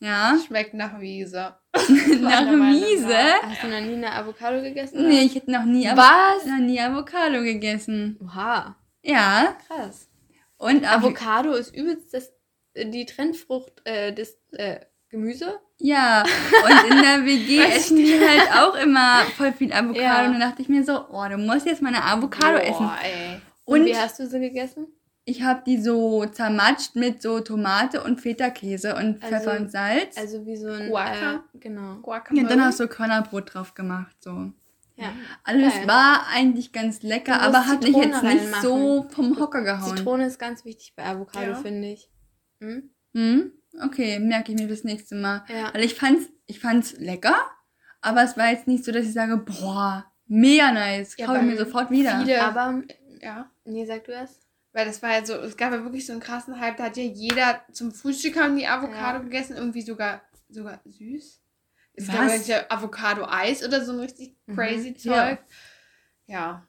[0.00, 0.38] Ja?
[0.46, 1.54] Schmeckt nach Wiese.
[2.22, 3.16] Nach Wiese?
[3.42, 5.06] Hast du noch nie eine Avocado gegessen?
[5.08, 6.46] Nee, ich hätte noch nie, Avo Was?
[6.46, 8.18] noch nie Avocado gegessen.
[8.24, 9.54] Oha, Ja.
[9.66, 10.08] krass.
[10.56, 12.32] Und Avo Avocado ist übelst das,
[12.74, 15.60] die Trendfrucht äh, des äh, Gemüse.
[15.78, 16.22] Ja.
[16.22, 20.00] Und in der WG essen die halt auch immer voll viel Avocado.
[20.00, 20.24] Ja.
[20.26, 22.78] Und dann dachte ich mir so, oh, du musst jetzt mal eine Avocado essen.
[22.86, 23.40] Boah, ey.
[23.64, 24.88] Und, Und wie hast du sie gegessen?
[25.28, 30.16] ich habe die so zermatscht mit so Tomate und Feta-Käse und Also- Pfeffer und Salz.
[30.16, 31.42] Also wie so ein Guaca?
[31.52, 31.96] Äh, genau.
[31.96, 32.44] Guacamole.
[32.44, 34.52] ja, dann hast du Körnerbrot drauf gemacht, so.
[34.94, 35.12] Ja.
[35.42, 35.88] Also es Geil.
[35.88, 38.62] war eigentlich ganz lecker, aber hat mich Zitrone jetzt nicht reinmachen.
[38.62, 39.96] so vom Hocker gehauen.
[39.96, 41.54] Zitrone ist ganz wichtig bei Avocado, Ja.
[41.56, 42.08] finde ich.
[42.60, 42.90] Hm?
[43.12, 43.50] Hm?
[43.84, 45.44] Okay, merke ich mir das nächste Mal.
[45.48, 45.72] Ja.
[45.74, 47.36] Weil ich fand's, ich fand's lecker,
[48.00, 51.44] aber es war jetzt nicht so, dass ich sage, boah, mega nice, Ja, kaufe ich
[51.44, 52.18] mir sofort wieder.
[52.20, 52.82] viele- Aber,
[53.20, 53.50] Ja.
[53.64, 54.40] nee, sag du das?
[54.72, 56.96] Weil das war ja so, es gab ja wirklich so einen krassen Hype, da hat
[56.98, 59.24] ja jeder zum Frühstück haben die Avocado Ja.
[59.24, 60.20] gegessen, irgendwie sogar,
[60.50, 61.40] sogar süß.
[61.94, 62.14] Es Was?
[62.14, 64.54] gab ja Avocado-Eis oder so ein richtig Mhm.
[64.54, 65.28] crazy Ja.
[65.28, 65.38] Zeug.
[66.26, 66.66] Ja.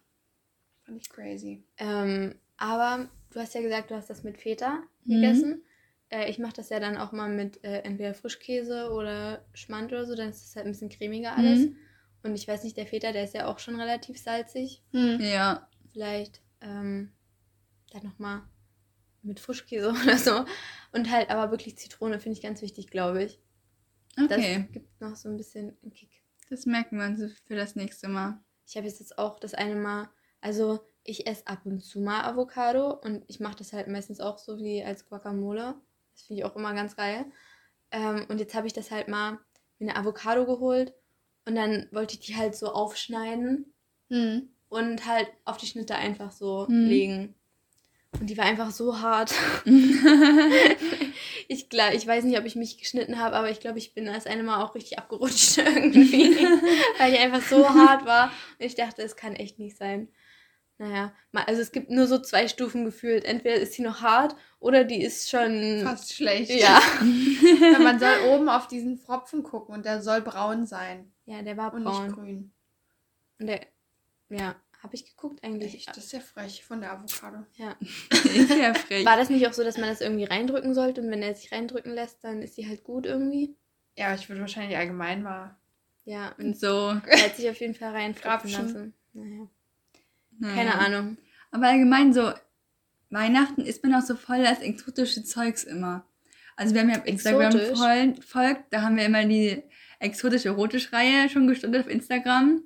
[0.85, 1.63] Fand ich crazy.
[1.77, 5.13] Ähm, aber du hast ja gesagt, du hast das mit Feta Mhm.
[5.15, 5.63] gegessen.
[6.09, 10.05] Äh, ich mache das ja dann auch mal mit äh, entweder Frischkäse oder Schmand oder
[10.05, 11.59] so, dann ist es halt ein bisschen cremiger alles.
[11.59, 11.77] Mhm.
[12.23, 14.83] Und ich weiß nicht, der Feta, der ist ja auch schon relativ salzig.
[14.91, 15.19] Hm.
[15.21, 15.69] Ja.
[15.91, 17.13] Vielleicht ähm,
[17.91, 18.41] dann nochmal
[19.21, 20.45] mit Frischkäse oder so.
[20.91, 23.39] Und halt aber wirklich Zitrone finde ich ganz wichtig, glaube ich.
[24.19, 26.23] Okay, Das gibt noch so ein bisschen einen Kick.
[26.49, 28.39] das merken wir uns für das nächste Mal.
[28.65, 30.09] Ich habe jetzt, jetzt auch das eine Mal,
[30.41, 34.37] also ich esse ab und zu mal Avocado und ich mache das halt meistens auch
[34.39, 35.75] so wie als Guacamole.
[36.17, 37.25] Das finde ich auch immer ganz geil.
[37.91, 39.33] Ähm, und jetzt habe ich das halt mal
[39.77, 40.93] mir eine Avocado geholt
[41.45, 43.71] und dann wollte ich die halt so aufschneiden
[44.09, 44.49] Hm.
[44.69, 46.87] und halt auf die Schnitte einfach so Mhm.
[46.89, 47.35] legen.
[48.19, 49.31] Und die war einfach so hart.
[51.49, 54.05] Ich, glaub, ich weiß nicht, ob ich mich geschnitten habe, aber ich glaube, ich bin
[54.05, 56.35] das eine Mal auch richtig abgerutscht irgendwie.
[56.97, 58.31] weil die einfach so hart war.
[58.59, 60.09] Und ich dachte, es kann echt nicht sein.
[60.79, 63.25] Naja, mal- also es gibt nur so zwei Stufen gefühlt.
[63.25, 65.81] Entweder ist sie noch hart oder die ist schon.
[65.83, 66.51] Fast schlecht.
[66.51, 66.79] Ja.
[67.01, 71.57] Weil man soll oben auf diesen Pfropfen gucken und der soll braun sein Ja, der
[71.57, 72.05] war und braun.
[72.05, 72.51] nicht grün.
[73.39, 73.61] Und der,
[74.29, 75.73] ja, habe ich geguckt eigentlich.
[75.73, 77.43] Echt, das ist ja frech von der Avocado.
[77.55, 77.75] Ja.
[78.11, 79.03] ist ja frech.
[79.03, 81.51] War das nicht auch so, dass man das irgendwie reindrücken sollte und wenn er sich
[81.51, 83.55] reindrücken lässt, dann ist sie halt gut irgendwie?
[83.95, 85.57] Ja, ich würde wahrscheinlich allgemein mal.
[86.05, 86.89] Ja, und Und so.
[87.07, 88.93] er hat sich auf jeden Fall reinfrappen lassen.
[89.13, 89.47] Naja,
[90.39, 90.55] naja.
[90.55, 91.17] keine Ahnung.
[91.51, 92.33] Aber allgemein so,
[93.09, 96.05] Weihnachten isst man auch so voll das exotische Zeugs immer.
[96.55, 99.63] Also wir haben ja auf Instagram voll, folgt, da haben wir immer die
[99.99, 102.63] exotische Erotisch-Reihe schon gestartet auf Instagram.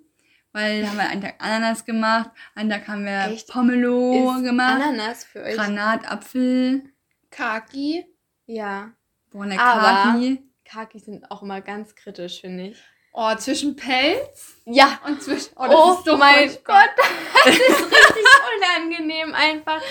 [0.53, 3.47] Weil da haben wir einen Tag Ananas gemacht, einen Tag haben wir Echt?
[3.47, 5.55] Pomelo Ist gemacht, Ananas für euch?
[5.55, 6.83] Granatapfel,
[7.29, 8.05] Kaki.
[8.45, 8.91] Ja.
[9.31, 10.41] Boah, ne Kaki.
[10.65, 12.83] Kakis sind auch immer ganz kritisch, finde ich.
[13.13, 14.99] Oh, zwischen Pelz Ja.
[15.05, 15.51] und zwischen.
[15.57, 16.83] Oh, Oh, das ist so mein furchtbar.
[16.95, 17.05] Gott,
[17.45, 18.25] das ist richtig
[18.57, 19.81] unangenehm einfach.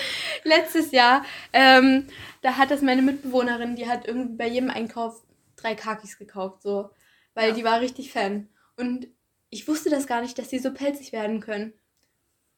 [0.43, 2.07] Letztes Jahr, ähm,
[2.41, 5.21] da hat das meine Mitbewohnerin, die hat irgendwie bei jedem Einkauf
[5.55, 6.89] drei Kakis gekauft, so,
[7.35, 7.55] weil Ja.
[7.55, 8.49] die war richtig Fan.
[8.75, 9.07] Und
[9.51, 11.73] ich wusste das gar nicht, dass die so pelzig werden können.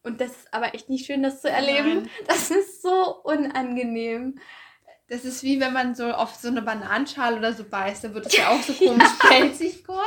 [0.03, 2.03] Und das ist aber echt nicht schön, das zu erleben.
[2.03, 2.09] Nein.
[2.27, 4.39] Das ist so unangenehm.
[5.13, 8.25] Das ist wie wenn man so auf so eine Bananenschale oder so beißt, dann wird
[8.25, 9.99] es ja auch so komisch pelzig kurz.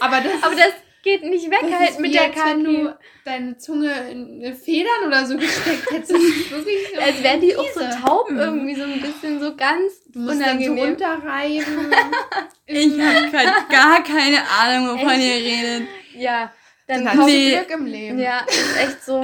[0.00, 0.72] aber das Aber ist, das
[1.04, 4.54] geht nicht weg das halt ist mit wie, der als wenn du deine Zunge in
[4.56, 6.10] Federn oder so gesteckt hättest.
[6.12, 7.98] Das ist wirklich so Als wären die auch so fiese.
[8.04, 8.38] taub Mhm.
[8.38, 10.78] irgendwie, so ein bisschen so ganz Du musst dann so unangenehm.
[10.84, 11.94] runterreiben.
[12.68, 15.22] Ich habe grad gar keine Ahnung, wovon Echt?
[15.22, 15.88] ihr redet.
[16.16, 16.52] Ja,
[16.88, 17.50] dann, Dann hast du Nee.
[17.52, 18.18] Glück im Leben.
[18.18, 19.22] Ja, ist echt so.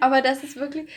[0.00, 0.88] Aber das ist wirklich.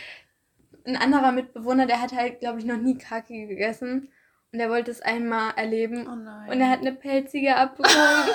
[0.85, 4.09] Ein anderer Mitbewohner, der hat halt, glaube ich, noch nie Kaki gegessen.
[4.51, 6.07] Und der wollte es einmal erleben.
[6.07, 6.49] Oh nein.
[6.49, 8.29] Und er hat eine pelzige abbekommen.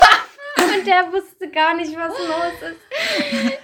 [0.57, 3.59] und der wusste gar nicht, was los ist.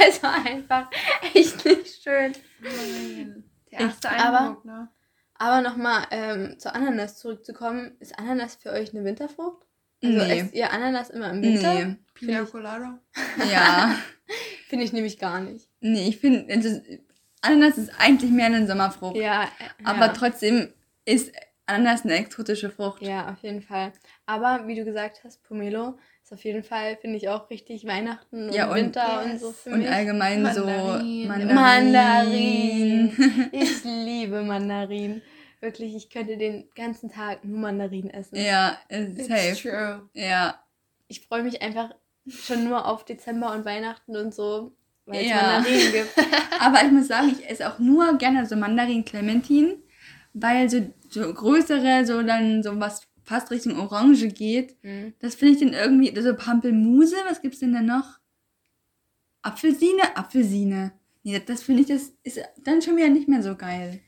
[0.08, 0.88] es war einfach
[1.34, 2.32] echt nicht schön.
[2.60, 3.44] Nein.
[3.70, 4.88] Der erste aber- Eindruck, ne?
[5.34, 7.96] Aber nochmal ähm, zur Ananas zurückzukommen.
[7.98, 9.66] Ist Ananas für euch eine Winterfrucht?
[10.02, 10.40] Also Nee.
[10.40, 11.74] esst ihr Ananas immer im Winter?
[11.74, 11.96] Nee.
[12.14, 12.98] Pina Colada.
[13.50, 13.96] Ja.
[14.68, 15.68] Finde ich nämlich gar nicht.
[15.80, 16.80] Nee, ich finde, also,
[17.42, 19.16] Ananas ist eigentlich mehr eine Sommerfrucht.
[19.16, 20.12] Ja, äh, Aber ja.
[20.12, 20.72] trotzdem
[21.04, 21.32] ist
[21.66, 23.02] Ananas eine exotische Frucht.
[23.02, 23.92] Ja, auf jeden Fall.
[24.26, 28.48] Aber wie du gesagt hast, Pomelo ist auf jeden Fall, finde ich, auch richtig Weihnachten
[28.48, 29.40] und Ja, und- Winter und Yes.
[29.40, 29.90] so für Und mich.
[29.90, 31.22] allgemein Mandarin.
[31.22, 31.54] so Mandarin.
[31.54, 33.48] Mandarin.
[33.52, 35.22] Ich liebe Mandarin.
[35.60, 38.36] Wirklich, ich könnte den ganzen Tag nur Mandarin essen.
[38.36, 39.54] ja, It's safe.
[39.60, 40.08] true.
[40.14, 40.58] Ja.
[41.08, 41.90] Ich freue mich einfach
[42.28, 44.72] schon nur auf Dezember und Weihnachten und so,
[45.06, 45.36] weil es Ja.
[45.60, 46.12] Mandarinen gibt.
[46.60, 49.82] Aber ich muss sagen, ich esse auch nur gerne so Mandarin Clementin,
[50.34, 55.14] weil so, so größere, so dann so was fast Richtung Orange geht, Hm.
[55.20, 58.18] das finde ich dann irgendwie, so Pampelmuse, was gibt's denn da noch?
[59.42, 60.16] Apfelsine?
[60.16, 60.92] Apfelsine.
[61.24, 64.00] Nee, das, finde ich, das ist dann schon wieder nicht mehr so geil.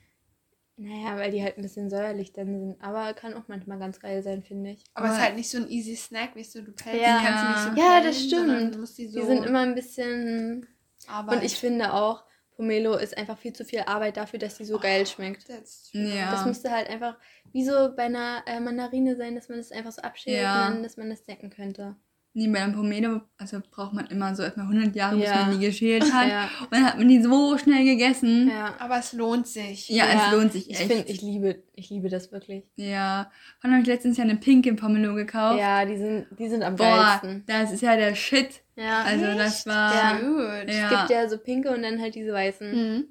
[0.76, 2.80] Naja, weil die halt ein bisschen säuerlich dann sind.
[2.82, 4.82] Aber kann auch manchmal ganz geil sein, finde ich.
[4.95, 7.18] Aber es ist halt nicht so ein easy Snack, weißt du, du pelzt, Ja.
[7.20, 8.78] die kannst du nicht so Ja, pellen, das stimmt.
[8.80, 10.66] musst die so Die sind immer ein bisschen.
[11.09, 11.38] Arbeiten.
[11.40, 12.24] Und ich finde auch,
[12.57, 15.48] Pomelo ist einfach viel zu viel Arbeit dafür, dass die so geil schmeckt.
[15.48, 16.02] That's true.
[16.14, 16.30] Ja.
[16.30, 17.16] Das müsste halt einfach
[17.52, 20.66] wie so bei einer äh, Mandarine sein, dass man das einfach so abschält Ja.
[20.68, 21.96] und dann, dass man das snacken könnte.
[22.37, 25.47] Nee, bei einem Pomelo, also braucht man immer so erstmal 100 Jahre, bis Ja.
[25.47, 26.28] man die geschält hat.
[26.28, 26.51] Ja.
[26.62, 28.51] Und dann hat man die so schnell gegessen.
[28.51, 28.74] Ja.
[28.80, 29.89] Aber es lohnt sich.
[29.89, 30.91] Ja, es lohnt sich Ich echt.
[30.93, 32.64] finde, ich liebe, ich liebe das wirklich.
[32.74, 33.30] Ja.
[33.61, 35.61] Von habe ich letztens ja eine pinke Pomelo gekauft.
[35.61, 37.45] Ja, die sind, die sind am Boah, geilsten.
[37.47, 38.62] das ist ja der Shit.
[38.74, 39.03] Ja.
[39.03, 39.66] Also das Echt?
[39.68, 39.95] war.
[39.95, 40.18] Ja.
[40.18, 40.74] Gut.
[40.74, 40.85] Ja.
[40.85, 42.68] Es gibt ja so pinke und dann halt diese weißen.
[42.97, 43.05] Mhm.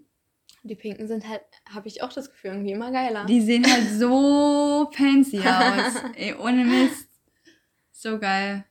[0.63, 1.41] Die pinken sind halt,
[1.73, 3.25] habe ich auch das Gefühl, irgendwie immer geiler.
[3.25, 5.93] Die sehen halt so fancy aus.
[6.15, 7.07] Ey, ohne Mist.
[7.93, 8.65] So geil.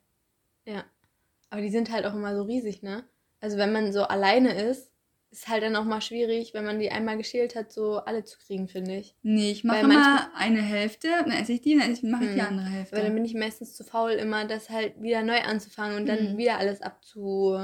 [1.51, 3.05] Aber die sind halt auch immer so riesig, ne?
[3.41, 4.91] Also wenn man so alleine ist,
[5.31, 8.39] ist halt dann auch mal schwierig, wenn man die einmal geschält hat, so alle zu
[8.39, 9.17] kriegen, finde ich.
[9.23, 12.41] Nee, ich mache Weil immer eine Hälfte, dann esse ich die, dann mache ich die
[12.41, 12.47] Mhm.
[12.47, 12.97] andere Hälfte.
[12.97, 16.33] Aber dann bin ich meistens zu faul, immer das halt wieder neu anzufangen und dann
[16.35, 16.39] Mhm.
[16.39, 17.59] wieder alles abzu.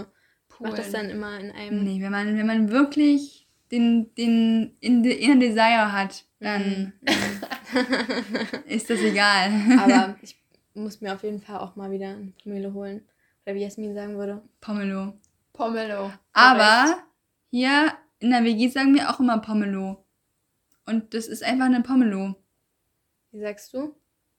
[0.51, 1.85] Ich mach das dann immer in einem.
[1.85, 6.93] Nee, wenn man, wenn man wirklich den, den in the inner Desire hat, dann
[8.67, 9.51] ist das egal.
[9.79, 10.38] Aber ich
[10.79, 13.07] muss mir auf jeden Fall auch mal wieder eine Pomelo holen.
[13.45, 14.43] Oder wie Jasmin sagen würde.
[14.61, 15.15] Pomelo.
[15.53, 16.13] Pomelo.
[16.33, 16.99] Aber
[17.51, 20.05] hier in der WG sagen wir auch immer Pomelo.
[20.87, 22.37] Und das ist einfach eine Pomelo.
[23.31, 23.95] Wie sagst du?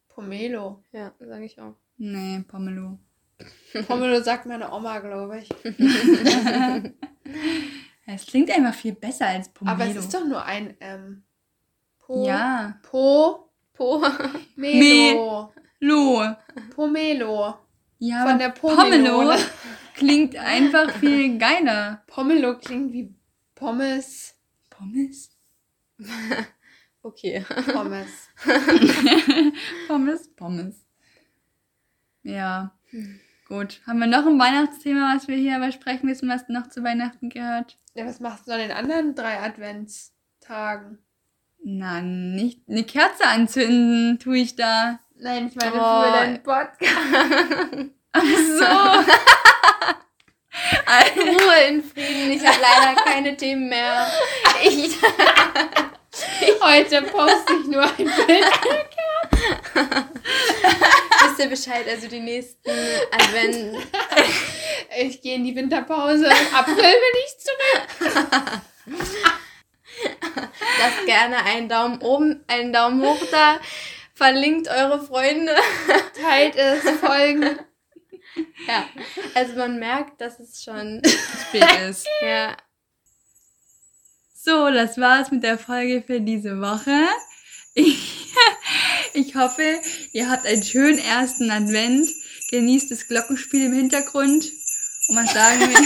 [0.07, 0.83] Pomelo.
[0.91, 1.75] Ja, sage ich auch.
[1.97, 2.97] Nee, Pomelo.
[3.87, 5.49] Pomelo sagt meine Oma, glaube ich.
[8.11, 9.75] Es klingt einfach viel besser als Pomelo.
[9.75, 11.23] Aber es ist doch nur ein M.
[11.99, 12.25] Po.
[12.25, 12.79] Ja.
[12.81, 13.49] Po.
[13.73, 14.03] Po.
[14.55, 15.53] Melo.
[15.79, 16.35] Lo.
[16.75, 17.55] Pomelo.
[17.99, 19.33] Ja, Von der Pomelo.
[19.95, 22.03] klingt einfach viel geiler.
[22.07, 23.13] Pomelo klingt wie
[23.55, 24.35] Pommes.
[24.69, 25.31] Pommes?
[27.01, 27.45] Okay.
[27.71, 28.27] Pommes.
[29.87, 30.85] Pommes, Pommes.
[32.23, 32.77] Ja.
[33.47, 33.81] Gut.
[33.87, 37.77] Haben wir noch ein Weihnachtsthema, was wir hier besprechen müssen, was noch zu Weihnachten gehört?
[37.93, 40.99] Ja, was machst du an den anderen drei Adventstagen?
[41.63, 44.99] Na, nicht eine Kerze anzünden, tue ich da.
[45.21, 46.03] Nein, ich meine Oh.
[46.03, 46.91] für deinen Podcast.
[48.13, 48.65] Ach so.
[51.21, 52.31] Ruhe in Frieden.
[52.31, 54.07] Ich habe leider keine Themen mehr.
[54.63, 54.95] Ich,
[56.61, 58.45] Heute poste ich nur ein Bild.
[61.23, 62.69] wisst ihr Bescheid, also die nächsten
[63.11, 63.77] Advent.
[64.99, 66.25] Ich gehe in die Winterpause.
[66.25, 68.61] Im April bin ich zurück.
[70.79, 73.59] Lasst gerne einen Daumen oben, einen Daumen hoch da.
[74.19, 75.55] Verlinkt eure Freunde.
[76.21, 77.57] Teilt es, folgen.
[78.67, 78.87] Ja,
[79.33, 81.01] also man merkt, dass es schon
[81.47, 82.05] Spät ist.
[82.21, 82.55] ja,
[84.33, 87.07] So, das war's mit der Folge für diese Woche.
[87.73, 88.31] Ich,
[89.13, 89.81] ich hoffe,
[90.13, 92.07] ihr habt einen schönen ersten Advent.
[92.51, 94.45] Genießt das Glockenspiel im Hintergrund.
[95.09, 95.77] Und was sagen wir?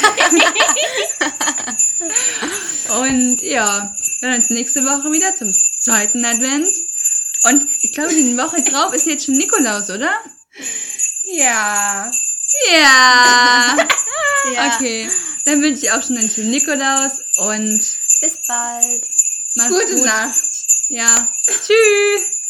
[2.99, 6.67] Und ja, wir hören uns nächste Woche wieder zum zweiten Advent.
[7.43, 10.11] Und ich glaube, die Woche drauf ist jetzt schon Nikolaus, oder?
[11.25, 12.11] Ja.
[12.71, 13.77] Ja.
[14.53, 14.75] ja.
[14.75, 15.09] Okay,
[15.45, 17.79] dann wünsche ich auch schon einen schönen Nikolaus und
[18.21, 19.07] Bis bald.
[19.55, 20.05] macht's Gute gut.
[20.05, 20.43] Nacht.
[20.89, 21.27] Ja.
[21.45, 22.42] Tschüss.